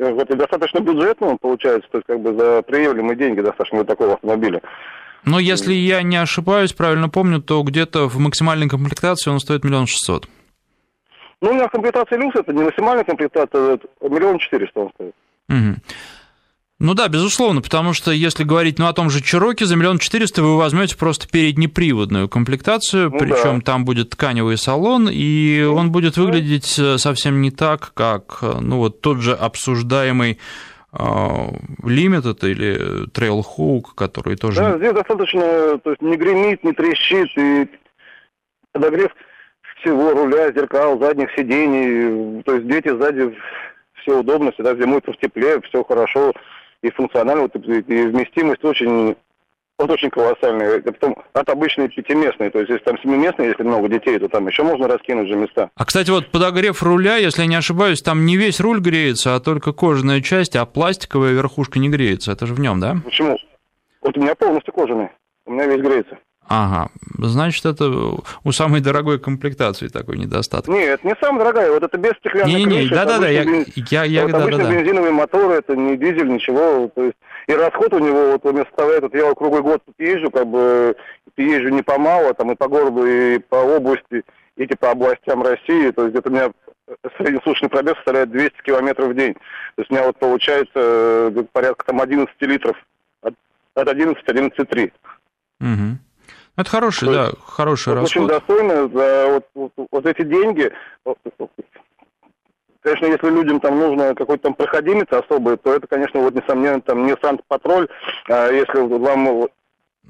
[0.01, 4.15] это достаточно бюджетно он получается, то есть как бы за приемлемые деньги достаточно вот такого
[4.15, 4.63] автомобиля.
[5.25, 9.87] Но если я не ошибаюсь, правильно помню, то где-то в максимальной комплектации он стоит миллион
[9.87, 10.29] шестьсот.
[11.41, 15.15] Ну, у меня комплектация люкс, это не максимальная комплектация, это миллион четыреста он стоит.
[15.49, 15.81] Угу.
[16.81, 20.43] Ну да, безусловно, потому что если говорить ну, о том же Чироке, за миллион четыреста
[20.43, 23.65] вы возьмете просто переднеприводную комплектацию, ну, причем да.
[23.67, 28.79] там будет тканевый салон, и он будет выглядеть э, совсем не так, как э, ну,
[28.79, 30.39] вот тот же обсуждаемый
[30.93, 34.61] Limited э, или Trailhawk, который тоже...
[34.61, 37.69] Да, здесь достаточно, то есть не гремит, не трещит, и
[38.73, 39.13] подогрев
[39.77, 43.37] всего руля, зеркал, задних сидений, то есть дети сзади
[44.03, 46.33] все удобно, всегда зимуются в тепле, все хорошо
[46.83, 49.17] и функционально, и вместимость очень
[49.81, 50.83] вот очень колоссальный.
[50.83, 52.51] Потом от обычной пятиместной.
[52.51, 55.71] То есть, если там семиместные, если много детей, то там еще можно раскинуть же места.
[55.75, 59.41] А, кстати, вот подогрев руля, если я не ошибаюсь, там не весь руль греется, а
[59.41, 62.33] только кожаная часть, а пластиковая верхушка не греется.
[62.33, 62.97] Это же в нем, да?
[63.05, 63.37] Почему?
[64.03, 65.09] Вот у меня полностью кожаный.
[65.47, 66.19] У меня весь греется.
[66.53, 67.89] Ага, значит, это
[68.43, 70.67] у самой дорогой комплектации такой недостаток.
[70.67, 72.95] Нет, не самая дорогая, вот это без стеклянной не, не, крыши.
[72.95, 73.45] Да-да-да, я,
[73.77, 74.73] я, я, вот да, обычно да, да.
[74.73, 77.15] бензиновый мотор, это не дизель, ничего, то есть
[77.51, 80.47] и расход у него, вот он мне составляет, вот я круглый год тут езжу, как
[80.47, 80.95] бы
[81.37, 84.23] езжу не по мало, там и по городу, и по области,
[84.57, 86.51] и типа областям России, то есть где-то у меня
[87.19, 89.35] среднесуточный пробег составляет 200 километров в день.
[89.35, 92.77] То есть у меня вот получается э, порядка там 11 литров,
[93.23, 93.35] от,
[93.75, 94.93] от 11 11,3.
[95.61, 95.99] Угу.
[96.57, 98.17] Это хороший, То да, хороший вот расход.
[98.17, 100.73] Очень достойно за вот, вот, вот эти деньги.
[102.83, 107.07] Конечно, если людям там нужно какой-то там проходимец особый, то это, конечно, вот несомненно там
[107.07, 107.89] не Санта-Патроль,
[108.29, 109.49] а если вам...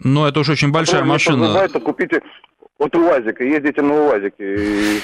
[0.02, 1.68] Но это уж очень большая машина.
[1.68, 2.22] то купите
[2.78, 5.00] вот УАЗик, и ездите на УАЗике, и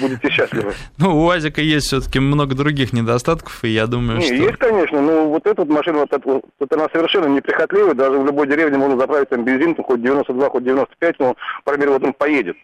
[0.00, 0.72] будете счастливы.
[0.98, 4.34] Ну, у УАЗика есть все-таки много других недостатков, и я думаю, не, что...
[4.34, 8.46] Есть, конечно, но вот эта машина, вот, эта, вот она совершенно неприхотливая, даже в любой
[8.46, 12.12] деревне можно заправить там бензин, хоть 92, хоть 95, но, по крайней мере, вот он
[12.12, 12.56] поедет.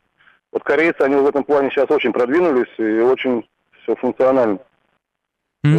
[0.52, 3.44] Вот корейцы, они в этом плане сейчас очень продвинулись и очень
[3.84, 4.58] все функционально.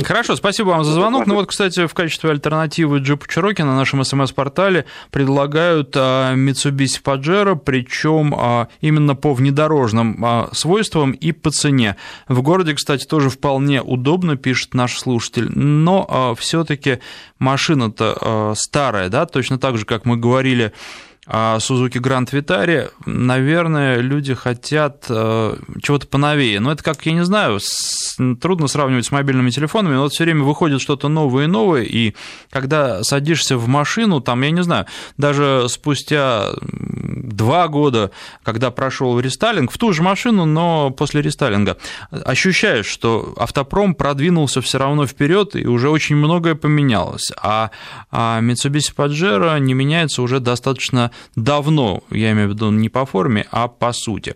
[0.03, 1.27] Хорошо, спасибо вам за звонок.
[1.27, 7.55] Ну вот, кстати, в качестве альтернативы джипу Cherokee на нашем смс-портале предлагают а, Mitsubishi Pajero,
[7.55, 11.97] причем а, именно по внедорожным а, свойствам и по цене.
[12.27, 16.97] В городе, кстати, тоже вполне удобно, пишет наш слушатель, но все-таки
[17.37, 20.73] машина-то старая, да, точно так же, как мы говорили
[21.27, 26.59] а Suzuki Grand Vitara, наверное, люди хотят э, чего-то поновее.
[26.59, 27.59] Но это как, я не знаю,
[28.39, 32.13] трудно сравнивать с мобильными телефонами, но вот все время выходит что-то новое и новое, и
[32.51, 34.85] когда садишься в машину, там, я не знаю,
[35.17, 36.51] даже спустя
[37.35, 38.11] два года,
[38.43, 41.77] когда прошел рестайлинг, в ту же машину, но после рестайлинга,
[42.11, 47.31] ощущаешь, что автопром продвинулся все равно вперед, и уже очень многое поменялось.
[47.41, 47.71] А,
[48.11, 53.45] а Mitsubishi Pajero не меняется уже достаточно давно, я имею в виду не по форме,
[53.51, 54.35] а по сути.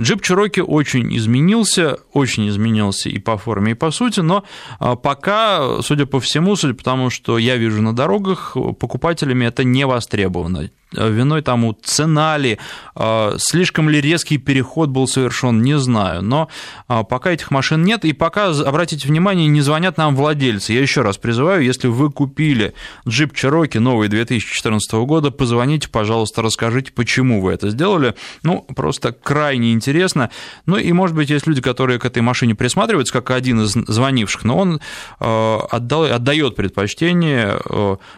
[0.00, 4.44] Джип Cherokee очень изменился, очень изменился и по форме, и по сути, но
[4.78, 9.64] а, пока, судя по всему, судя по тому, что я вижу на дорогах, покупателями это
[9.64, 10.70] не востребовано.
[10.94, 12.58] Э, виной тому цена ли,
[12.94, 16.22] э, слишком ли резкий переход был совершен, не знаю.
[16.22, 16.48] Но
[16.88, 20.72] э, пока этих машин нет, и пока, обратите внимание, не звонят нам владельцы.
[20.72, 22.72] Я еще раз призываю, если вы купили
[23.06, 28.14] джип Cherokee новый 2014 года, позвоните, пожалуйста, расскажите, почему вы это сделали.
[28.44, 30.30] Ну, просто крайне интересно.
[30.66, 34.44] Ну и, может быть, есть люди, которые к этой машине присматриваются, как один из звонивших,
[34.44, 34.80] но он
[35.18, 37.58] отдает предпочтение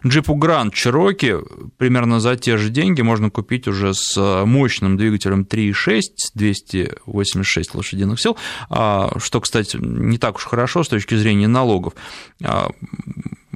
[0.07, 5.42] джипу Grand Cherokee примерно за те же деньги можно купить уже с э, мощным двигателем
[5.42, 6.01] 3.6,
[6.35, 8.37] 286 лошадиных сил,
[8.71, 11.94] а, что, кстати, не так уж хорошо с точки зрения налогов
[12.42, 12.71] а,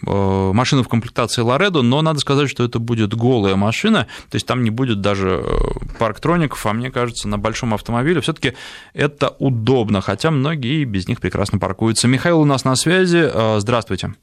[0.06, 4.46] э, машина в комплектации Лоредо, но надо сказать, что это будет голая машина, то есть
[4.46, 8.54] там не будет даже э, парктроников, а мне кажется, на большом автомобиле все таки
[8.94, 12.08] это удобно, хотя многие без них прекрасно паркуются.
[12.08, 14.14] Михаил у нас на связи, здравствуйте.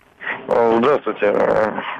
[0.49, 1.33] Здравствуйте.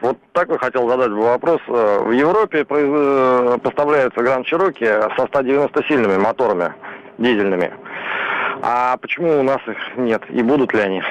[0.02, 1.62] Вот такой хотел задать вопрос.
[1.68, 6.74] В Европе поставляются Гранд Чироки со 190-сильными моторами
[7.18, 7.72] дизельными.
[8.62, 10.24] А почему у нас их нет?
[10.30, 11.02] И будут ли они?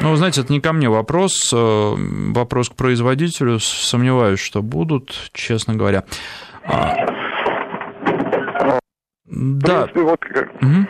[0.00, 1.52] Ну, знаете, это не ко мне вопрос.
[1.54, 1.94] Э,
[2.34, 3.58] вопрос к производителю.
[3.60, 6.04] Сомневаюсь, что будут, честно говоря.
[6.64, 6.94] А...
[9.26, 9.86] Да.
[9.86, 10.20] Принципе, вот...
[10.60, 10.86] угу.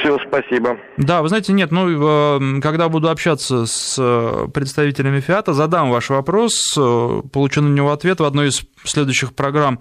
[0.00, 0.78] Все, спасибо.
[0.96, 6.10] Да, вы знаете, нет, ну, э, когда буду общаться с э, представителями ФИАТа, задам ваш
[6.10, 9.78] вопрос, э, получу на него ответ в одной из следующих программ.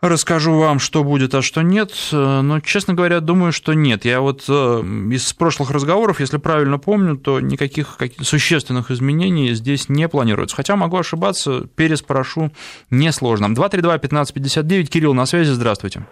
[0.00, 1.92] Расскажу вам, что будет, а что нет.
[2.10, 4.04] Но, честно говоря, думаю, что нет.
[4.04, 10.56] Я вот из прошлых разговоров, если правильно помню, то никаких существенных изменений здесь не планируется.
[10.56, 12.50] Хотя могу ошибаться, переспрошу
[12.90, 13.54] несложно.
[13.54, 16.04] 232-1559, Кирилл на связи, здравствуйте.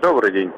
[0.00, 0.52] Добрый день.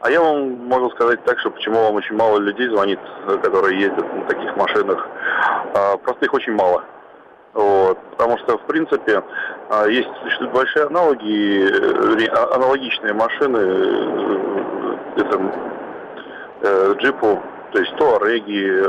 [0.00, 3.00] А я вам могу сказать так, что почему вам очень мало людей звонит,
[3.42, 5.04] которые ездят на таких машинах.
[5.74, 6.84] А, просто их очень мало.
[7.52, 7.98] Вот.
[8.12, 9.24] Потому что, в принципе,
[9.70, 15.52] а, есть существуют большие аналоги, э, а, аналогичные машины э, этому
[16.62, 18.82] э, джипу, то есть то Ореги,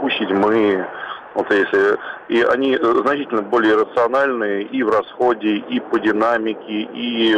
[0.00, 0.86] Ку-7,
[1.34, 7.34] вот если, и они значительно более рациональные и в расходе, и по динамике, и,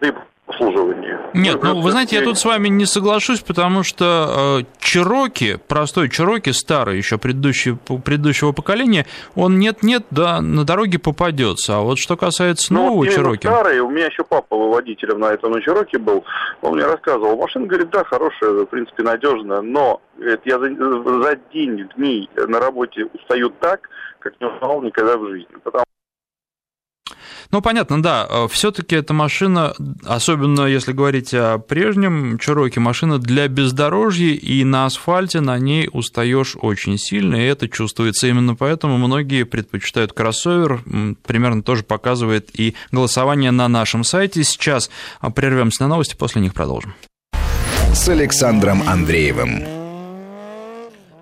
[0.00, 0.12] и
[0.50, 1.16] обслуживании.
[1.34, 6.50] Нет, ну вы знаете, я тут с вами не соглашусь, потому что Чироки, простой Чироки,
[6.50, 11.76] старый еще предыдущего, предыдущего поколения, он нет-нет, да, на дороге попадется.
[11.76, 13.46] А вот что касается ну, нового вот Чироки...
[13.46, 16.24] старый, у меня еще папа водителем на этом Чироки был,
[16.62, 21.36] он мне рассказывал, машина, говорит, да, хорошая, в принципе, надежная, но говорит, я за, за
[21.52, 25.84] день, дней на работе устаю так, как не узнавал никогда в жизни, потому
[27.50, 28.26] ну, понятно, да.
[28.28, 34.86] Э, Все-таки эта машина, особенно если говорить о прежнем Чироке, машина для бездорожья, и на
[34.86, 38.26] асфальте на ней устаешь очень сильно, и это чувствуется.
[38.28, 40.82] Именно поэтому многие предпочитают кроссовер.
[41.26, 44.44] Примерно тоже показывает и голосование на нашем сайте.
[44.44, 44.90] Сейчас
[45.34, 46.94] прервемся на новости, после них продолжим.
[47.92, 49.79] С Александром Андреевым.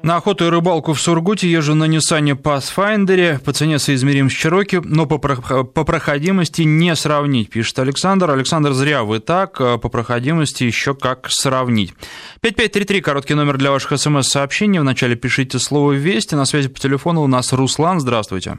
[0.03, 3.44] На охоту и рыбалку в Сургуте езжу на Nissan Pathfinder.
[3.44, 8.31] По цене соизмерим с Cherokee, но по, по проходимости не сравнить, пишет Александр.
[8.31, 9.59] Александр, зря вы так.
[9.59, 11.94] По проходимости еще как сравнить.
[12.42, 14.79] 5533, короткий номер для ваших смс-сообщений.
[14.79, 16.37] Вначале пишите слово «Вести».
[16.37, 18.01] На связи по телефону у нас Руслан.
[18.01, 18.59] Здравствуйте.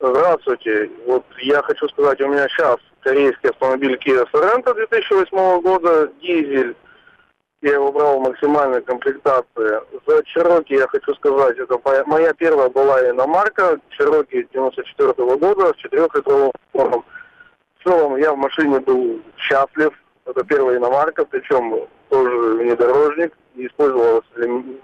[0.00, 0.90] Здравствуйте.
[1.06, 6.74] Вот я хочу сказать, у меня сейчас корейский автомобиль Kia Sorento 2008 года, дизель
[7.62, 9.80] я его брал в максимальной комплектации.
[10.06, 15.84] За Чероки я хочу сказать, это моя первая была иномарка, Чероки 94 -го года с
[15.84, 17.04] 4-литровым мотором.
[17.78, 19.92] В целом я в машине был счастлив.
[20.26, 23.32] Это первая иномарка, причем тоже внедорожник.
[23.54, 24.24] И использовалась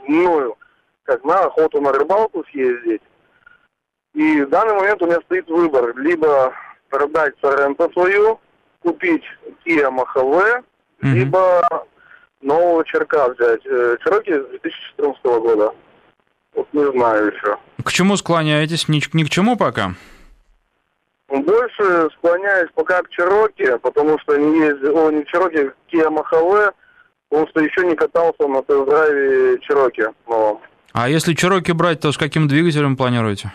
[0.08, 0.56] мною
[1.04, 3.02] как на охоту на рыбалку съездить.
[4.14, 5.94] И в данный момент у меня стоит выбор.
[5.96, 6.54] Либо
[6.88, 8.38] продать Соренто свою,
[8.82, 9.24] купить
[9.64, 10.62] Kia Mach-E,
[11.02, 11.86] либо
[12.42, 13.64] нового черка взять.
[13.66, 15.72] Э, Чероки 2014 года.
[16.54, 17.56] Вот не знаю еще.
[17.84, 18.88] К чему склоняетесь?
[18.88, 19.94] Ни, ни к чему пока?
[21.28, 26.72] Больше склоняюсь пока к Чероки, потому что не ездил, о, не Чероки, Kia Махаве,
[27.30, 30.60] потому что еще не катался на тест-драйве Чероки новом.
[30.92, 33.50] А если Чероки брать, то с каким двигателем планируете?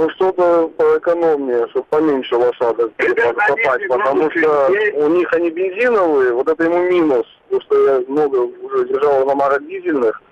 [0.00, 6.64] Ну, что-то поэкономнее, чтобы поменьше лошадок попасть, потому что у них они бензиновые, вот это
[6.64, 10.22] ему минус, потому что я много уже держал иномарок дизельных,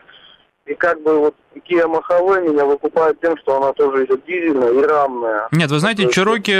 [0.68, 1.34] и как бы вот
[1.68, 5.48] Kia Махаве меня выкупает тем, что она тоже идет дизельная и рамная.
[5.50, 6.52] Нет, вы знаете, Чироки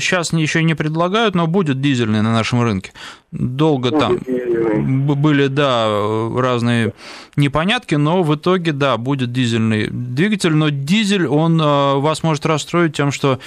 [0.00, 2.92] сейчас еще не предлагают, но будет дизельный на нашем рынке.
[3.32, 5.14] Долго будет там дизельный.
[5.14, 5.88] были, да,
[6.36, 6.94] разные
[7.36, 12.96] непонятки, но в итоге, да, будет дизельный двигатель, но дизель, он э, вас может расстроить
[12.96, 13.38] тем, что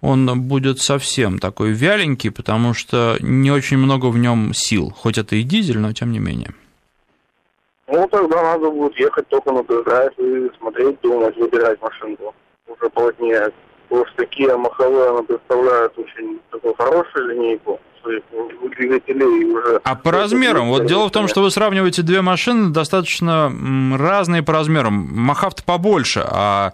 [0.00, 5.36] он будет совсем такой вяленький, потому что не очень много в нем сил, хоть это
[5.36, 6.54] и дизель, но тем не менее.
[7.92, 12.34] Ну, тогда надо будет ехать только на тест и смотреть, думать, выбирать машинку
[12.68, 13.50] уже плотнее.
[13.88, 18.22] Потому что такие маховые, она представляет очень такую хорошую линейку своих
[18.76, 19.80] двигателей уже...
[19.82, 20.68] А по размерам?
[20.68, 23.52] Вот дело в том, что вы сравниваете две машины достаточно
[23.98, 24.94] разные по размерам.
[25.12, 26.72] Махав-то побольше, а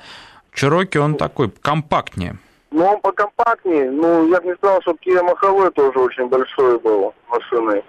[0.53, 2.37] Чироки он такой компактнее.
[2.71, 3.91] Ну, он покомпактнее.
[3.91, 7.83] Ну, я бы не сказал, что Kia Маховой тоже очень большой был машиной.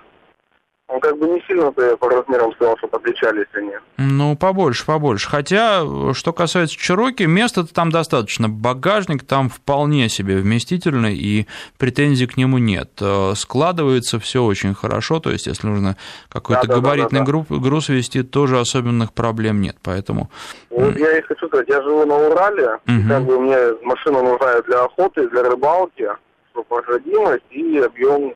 [0.89, 3.73] Он как бы не сильно-то по размерам сказал, что отличались они.
[3.97, 5.29] Ну, побольше, побольше.
[5.29, 5.83] Хотя,
[6.13, 8.47] что касается Чироки, места-то там достаточно.
[8.47, 11.45] Багажник там вполне себе вместительный, и
[11.77, 12.89] претензий к нему нет.
[13.01, 15.97] Э, складывается все очень хорошо, то есть, если нужно
[16.29, 17.57] какой-то да, габаритный да, да, да.
[17.57, 20.29] груз вести, тоже особенных проблем нет, поэтому...
[20.69, 22.93] Вот я и хочу сказать, я живу на Урале, угу.
[22.93, 26.07] и как бы мне машина нужна для охоты, для рыбалки,
[26.51, 28.33] чтобы проходимость и объем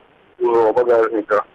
[0.76, 1.45] багажника.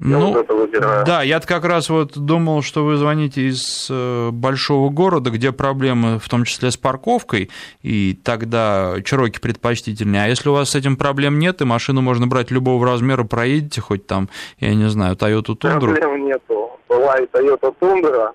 [0.00, 1.04] Я ну, вот это выбираю.
[1.04, 6.20] Да, я как раз вот думал, что вы звоните из э, большого города, где проблемы
[6.20, 7.50] в том числе с парковкой,
[7.82, 10.22] и тогда Чироки предпочтительнее.
[10.22, 13.80] А если у вас с этим проблем нет, и машину можно брать любого размера, проедете
[13.80, 14.28] хоть там,
[14.60, 15.80] я не знаю, Toyota Tundra.
[15.80, 16.70] Проблем нету.
[16.88, 18.30] Была и Toyota Tundra.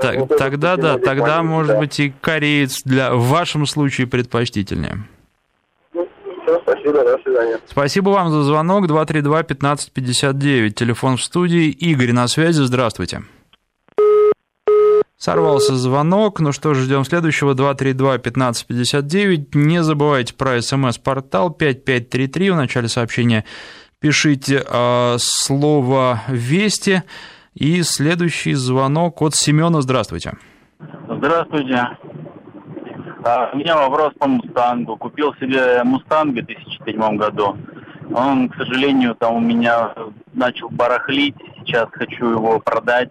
[0.00, 1.78] Так, вот тогда да, тогда, может да.
[1.78, 5.04] быть, и кореец для в вашем случае предпочтительнее.
[6.62, 7.58] Спасибо, до свидания.
[7.66, 8.86] Спасибо вам за звонок.
[8.86, 10.70] 232-1559.
[10.70, 11.68] Телефон в студии.
[11.68, 12.62] Игорь на связи.
[12.62, 13.22] Здравствуйте.
[15.16, 16.40] Сорвался звонок.
[16.40, 17.54] Ну что ж, ждем следующего.
[17.54, 19.46] 232-1559.
[19.54, 22.50] Не забывайте про смс-портал 5533.
[22.50, 23.44] В начале сообщения
[24.00, 27.02] пишите э, слово «Вести».
[27.54, 29.80] И следующий звонок от Семена.
[29.80, 30.32] Здравствуйте.
[31.08, 31.96] Здравствуйте.
[33.24, 34.96] А, у меня вопрос по Мустангу.
[34.96, 37.56] Купил себе Мустанг в 2007 году.
[38.14, 39.94] Он, к сожалению, там у меня
[40.34, 41.36] начал барахлить.
[41.60, 43.10] Сейчас хочу его продать.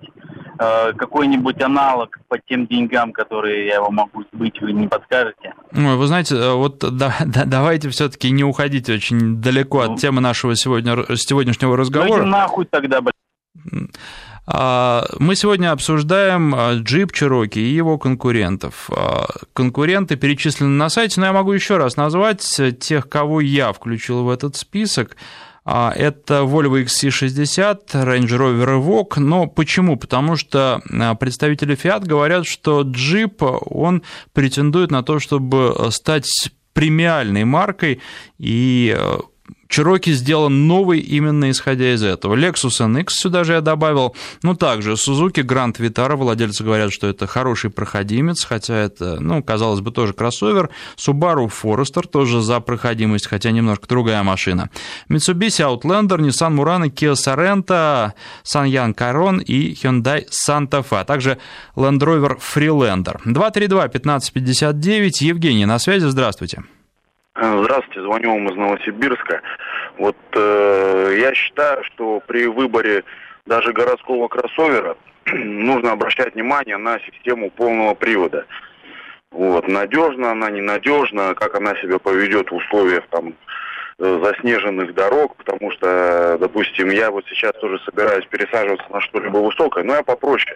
[0.60, 5.54] А, какой-нибудь аналог по тем деньгам, которые я его могу сбыть, вы не подскажете?
[5.76, 10.00] Ой, вы знаете, э, вот да, да, давайте все-таки не уходите очень далеко ну, от
[10.00, 12.24] темы нашего сегодня, сегодняшнего разговора.
[12.24, 13.14] Ну, нахуй тогда, блядь.
[14.46, 18.90] А, мы сегодня обсуждаем джип а, Cherokee и его конкурентов.
[18.90, 24.24] А, конкуренты перечислены на сайте, но я могу еще раз назвать тех, кого я включил
[24.24, 25.16] в этот список.
[25.66, 29.22] Это Volvo XC60, Range Rover Evoque.
[29.22, 29.96] Но почему?
[29.96, 30.82] Потому что
[31.22, 36.28] представители Fiat говорят, что джип, он претендует на то, чтобы стать
[36.74, 38.02] премиальной маркой,
[38.40, 38.98] и
[39.74, 42.36] Cherokee сделан новый именно исходя из этого.
[42.36, 44.16] Lexus NX сюда же я добавил.
[44.44, 49.82] Ну, также Suzuki Grand Vitara, владельцы говорят, что это хороший проходимец, хотя это, ну, казалось
[49.82, 50.70] бы, тоже кроссовер.
[50.96, 54.70] Subaru Forester тоже за проходимость, хотя немножко другая машина.
[55.10, 58.12] Mitsubishi Outlander, Nissan Murano, Kia Sorento,
[58.44, 61.40] Sanyang Caron и Hyundai Santa Fe, а также
[61.76, 63.20] Land Rover Freelander.
[63.26, 66.62] 232-1559, Евгений на связи, здравствуйте.
[67.36, 69.42] Здравствуйте, звоню вам из Новосибирска.
[69.98, 73.04] Вот э, я считаю, что при выборе
[73.48, 78.46] даже городского кроссовера нужно обращать внимание на систему полного привода.
[79.32, 83.34] Вот, надежна она, ненадежна, как она себя поведет в условиях там
[83.98, 89.84] э, заснеженных дорог, потому что, допустим, я вот сейчас тоже собираюсь пересаживаться на что-либо высокое,
[89.84, 90.56] но я попроще.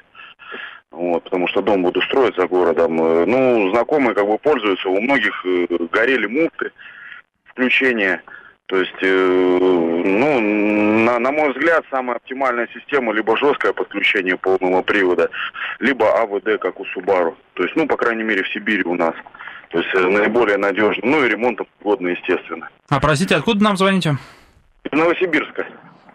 [0.92, 3.02] Вот, потому что дом буду строить за городом.
[3.02, 6.72] Э, ну, знакомые как бы пользуются, у многих э, горели муфты,
[7.46, 8.22] включения.
[8.68, 15.30] То есть, ну, на, на мой взгляд, самая оптимальная система либо жесткое подключение полного привода,
[15.80, 17.36] либо АВД, как у Subaru.
[17.54, 19.14] То есть, ну, по крайней мере, в Сибири у нас.
[19.70, 21.02] То есть, наиболее надежно.
[21.06, 22.70] Ну, и ремонтом годно, естественно.
[22.90, 24.18] А, простите, откуда нам звоните?
[24.84, 25.66] Из Новосибирска.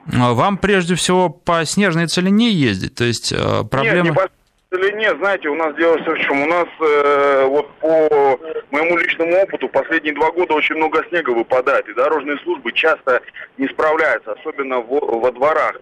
[0.04, 2.94] Вам прежде всего по снежной целине ездить?
[2.94, 3.34] То есть,
[3.70, 3.94] проблема...
[3.94, 4.28] Нет, не по
[4.72, 6.42] или нет, знаете, у нас дело все в чем.
[6.42, 8.38] У нас э, вот по
[8.70, 13.20] моему личному опыту последние два года очень много снега выпадает, и дорожные службы часто
[13.58, 15.80] не справляются, особенно в, во дворах.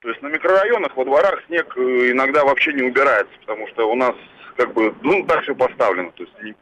[0.00, 3.94] То есть на микрорайонах, во дворах снег э, иногда вообще не убирается, потому что у
[3.94, 4.14] нас
[4.56, 6.10] как бы, ну, так все поставлено.
[6.12, 6.54] То есть,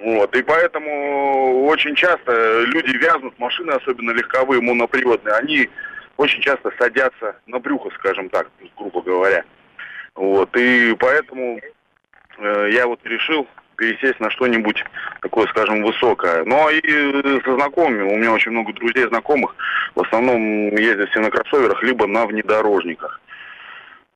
[0.00, 5.68] вот, и поэтому очень часто люди вязнут, машины, особенно легковые, моноприводные, они
[6.16, 9.44] очень часто садятся на брюхо, скажем так, грубо говоря.
[10.14, 11.60] Вот, и поэтому
[12.38, 13.46] э, я вот решил
[13.76, 14.84] пересесть на что-нибудь
[15.20, 16.44] такое, скажем, высокое.
[16.44, 16.80] Но и
[17.42, 19.54] со знакомыми, у меня очень много друзей знакомых,
[19.94, 23.20] в основном ездят все на кроссоверах, либо на внедорожниках.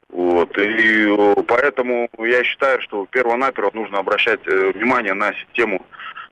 [0.08, 1.08] Вот, и
[1.48, 5.84] поэтому я считаю, что перво-наперво нужно обращать э, внимание на систему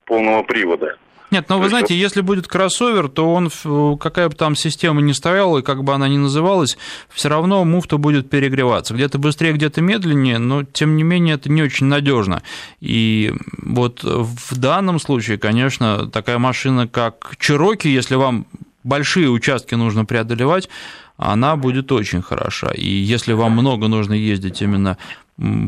[0.05, 0.97] полного привода.
[1.35, 3.51] Нет, но вы знаете, если будет кроссовер, то он,
[3.99, 6.79] какая бы там система ни стояла, и как бы она ни называлась,
[7.13, 8.95] все равно муфта будет перегреваться.
[8.95, 12.45] Где-то быстрее, где-то медленнее, но тем не менее это не очень надежно.
[12.81, 18.47] И вот в данном случае, конечно, такая машина, как Чироки, если вам
[18.85, 20.69] большие участки нужно преодолевать,
[21.17, 22.71] она будет очень хороша.
[22.75, 24.99] И если вам много нужно ездить именно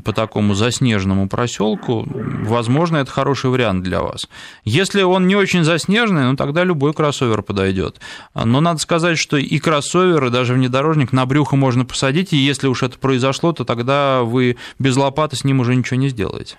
[0.04, 4.28] по такому заснеженному проселку, возможно, это хороший вариант для вас.
[4.64, 8.00] Если он не очень заснеженный, ну тогда любой кроссовер подойдет.
[8.34, 12.68] Но надо сказать, что и кроссовер, и даже внедорожник на брюхо можно посадить, и если
[12.68, 16.56] уж это произошло, то тогда вы без лопаты с ним уже ничего не сделаете.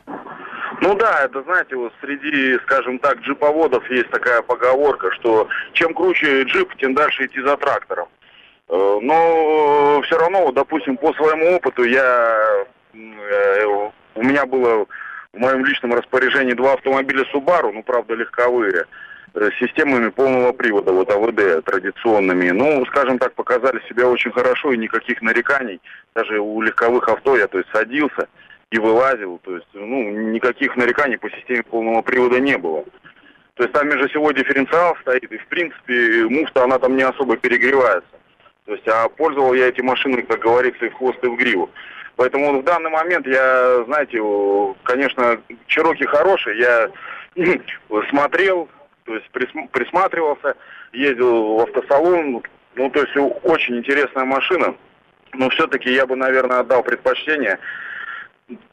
[0.81, 6.43] Ну да, это, знаете, вот среди, скажем так, джиповодов есть такая поговорка, что чем круче
[6.43, 8.07] джип, тем дальше идти за трактором.
[8.69, 12.65] Э, но все равно, допустим, по своему опыту я
[13.29, 14.85] Э, у меня было
[15.33, 18.85] в моем личном распоряжении два автомобиля Subaru, ну, правда, легковые,
[19.33, 22.49] с системами полного привода, вот АВД традиционными.
[22.49, 25.79] Ну, скажем так, показали себя очень хорошо и никаких нареканий.
[26.15, 28.27] Даже у легковых авто я, то есть, садился
[28.71, 29.39] и вылазил.
[29.43, 32.83] То есть, ну, никаких нареканий по системе полного привода не было.
[33.53, 37.37] То есть там между всего дифференциал стоит, и в принципе муфта, она там не особо
[37.37, 38.16] перегревается.
[38.67, 41.69] То есть, а пользовал я эти машины, как говорится, и в хвост, и в гриву.
[42.17, 44.19] Поэтому в данный момент я, знаете,
[44.83, 46.91] конечно, Чироки хороший, я
[48.09, 48.67] смотрел,
[49.05, 49.29] то есть
[49.71, 50.57] присматривался,
[50.91, 52.43] ездил в автосалон,
[52.75, 54.75] ну, то есть очень интересная машина,
[55.33, 57.59] но все-таки я бы, наверное, отдал предпочтение,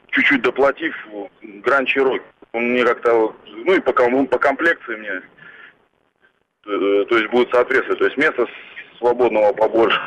[0.09, 0.93] чуть-чуть доплатив,
[1.41, 2.25] Гранд Чироки.
[2.51, 5.21] Он мне как-то, ну и по, по комплекции мне,
[6.65, 8.45] э, то есть будет соответствовать, то есть место
[9.05, 9.99] свободного побольше.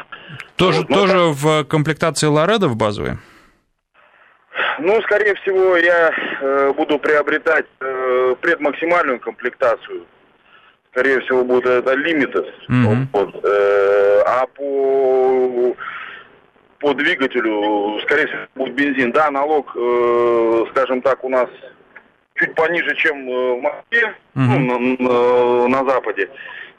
[0.57, 1.37] Тоже, вот, тоже так...
[1.37, 3.13] в комплектации Лоредо в базовой?
[4.81, 10.05] Ну, скорее всего, я э, буду приобретать э, предмаксимальную комплектацию.
[10.91, 12.47] Скорее всего, будет это Limited.
[12.69, 13.07] Mm-hmm.
[13.13, 15.77] Вот, э, а по,
[16.81, 19.13] по двигателю, скорее всего, будет бензин.
[19.13, 21.49] Да, налог, э, скажем так, у нас
[22.35, 24.59] чуть пониже, чем э, в Москве, mm-hmm.
[24.59, 26.29] ну, на, на, на Западе.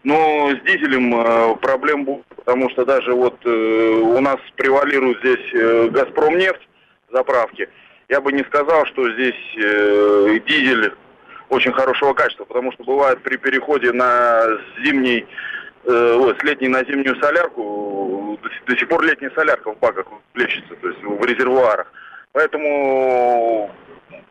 [0.03, 5.53] Но с дизелем э, проблем будет, потому что даже вот э, у нас превалирует здесь
[5.53, 6.67] э, Газпром нефть
[7.11, 7.67] заправки.
[8.07, 9.35] Я бы не сказал, что здесь
[10.47, 10.93] дизель
[11.49, 14.47] очень хорошего качества, потому что бывает при переходе на
[14.83, 15.27] зимний,
[15.85, 20.87] ой, с летней на зимнюю солярку, до сих пор летняя солярка в баках плещется, то
[20.87, 21.91] есть в резервуарах.
[22.31, 23.69] Поэтому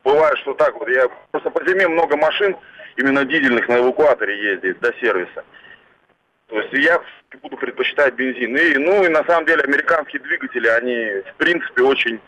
[0.02, 0.88] бывает, что так вот.
[0.88, 2.56] Я просто по зиме много машин,
[2.98, 5.44] именно дизельных на эвакуаторе ездит до сервиса.
[6.48, 7.00] То есть я
[7.42, 8.56] буду предпочитать бензин.
[8.56, 12.20] И, ну и на самом деле американские двигатели, они в принципе очень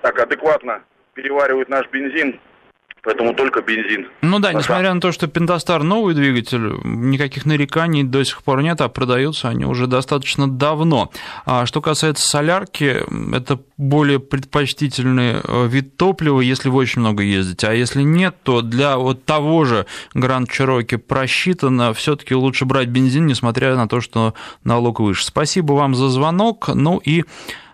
[0.00, 2.40] так адекватно переваривают наш бензин.
[3.04, 4.06] Поэтому только бензин.
[4.20, 8.80] Ну да, несмотря на то, что Пентастар новый двигатель, никаких нареканий до сих пор нет,
[8.80, 11.10] а продаются они уже достаточно давно.
[11.44, 13.02] А что касается солярки,
[13.34, 17.66] это более предпочтительный э, вид топлива, если вы очень много ездите.
[17.66, 23.26] А если нет, то для вот того же Гранд Чироки просчитано, все-таки лучше брать бензин,
[23.26, 25.26] несмотря на то, что налог выше.
[25.26, 26.68] Спасибо вам за звонок.
[26.72, 27.24] Ну и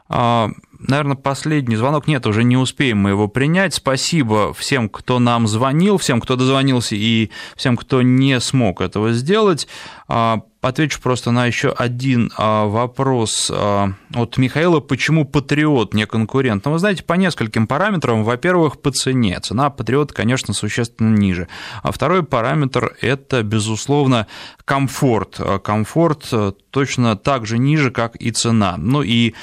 [0.08, 0.48] а,
[0.78, 2.06] наверное, последний звонок.
[2.06, 3.74] Нет, уже не успеем мы его принять.
[3.74, 9.66] Спасибо всем, кто нам звонил, всем, кто дозвонился и всем, кто не смог этого сделать.
[10.06, 14.80] А, отвечу просто на еще один а, вопрос а, от Михаила.
[14.80, 16.64] Почему Патриот не конкурент?
[16.64, 18.24] Ну, вы знаете, по нескольким параметрам.
[18.24, 19.38] Во-первых, по цене.
[19.40, 21.48] Цена Патриот, конечно, существенно ниже.
[21.82, 24.26] А второй параметр– это, безусловно,
[24.64, 25.40] комфорт.
[25.62, 26.32] Комфорт
[26.70, 28.76] точно так же ниже, как и цена.
[28.76, 29.34] Ну и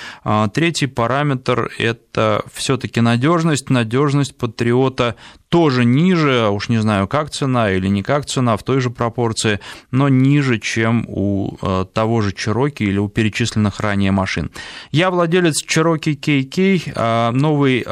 [0.53, 3.69] третий параметр– это все-таки надежность.
[3.69, 5.15] Надежность Патриота
[5.49, 9.59] тоже ниже, уж не знаю, как цена или не как цена, в той же пропорции,
[9.91, 14.51] но ниже, чем у э, того же Cherokee или у перечисленных ранее машин.
[14.91, 17.85] Я владелец Cherokee KK, э, новый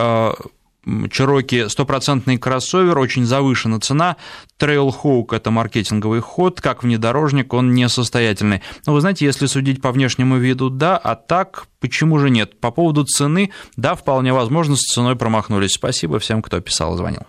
[0.86, 4.18] Cherokee стопроцентный кроссовер, очень завышена цена.
[4.60, 8.62] Trailhawk– это маркетинговый ход, как внедорожник он несостоятельный.
[8.86, 12.60] Но вы знаете, если судить по внешнему виду, да, а так почему же нет?
[12.60, 15.74] По поводу цены, да, вполне возможно, с ценой промахнулись.
[15.74, 17.22] Спасибо всем, кто писал и звонил.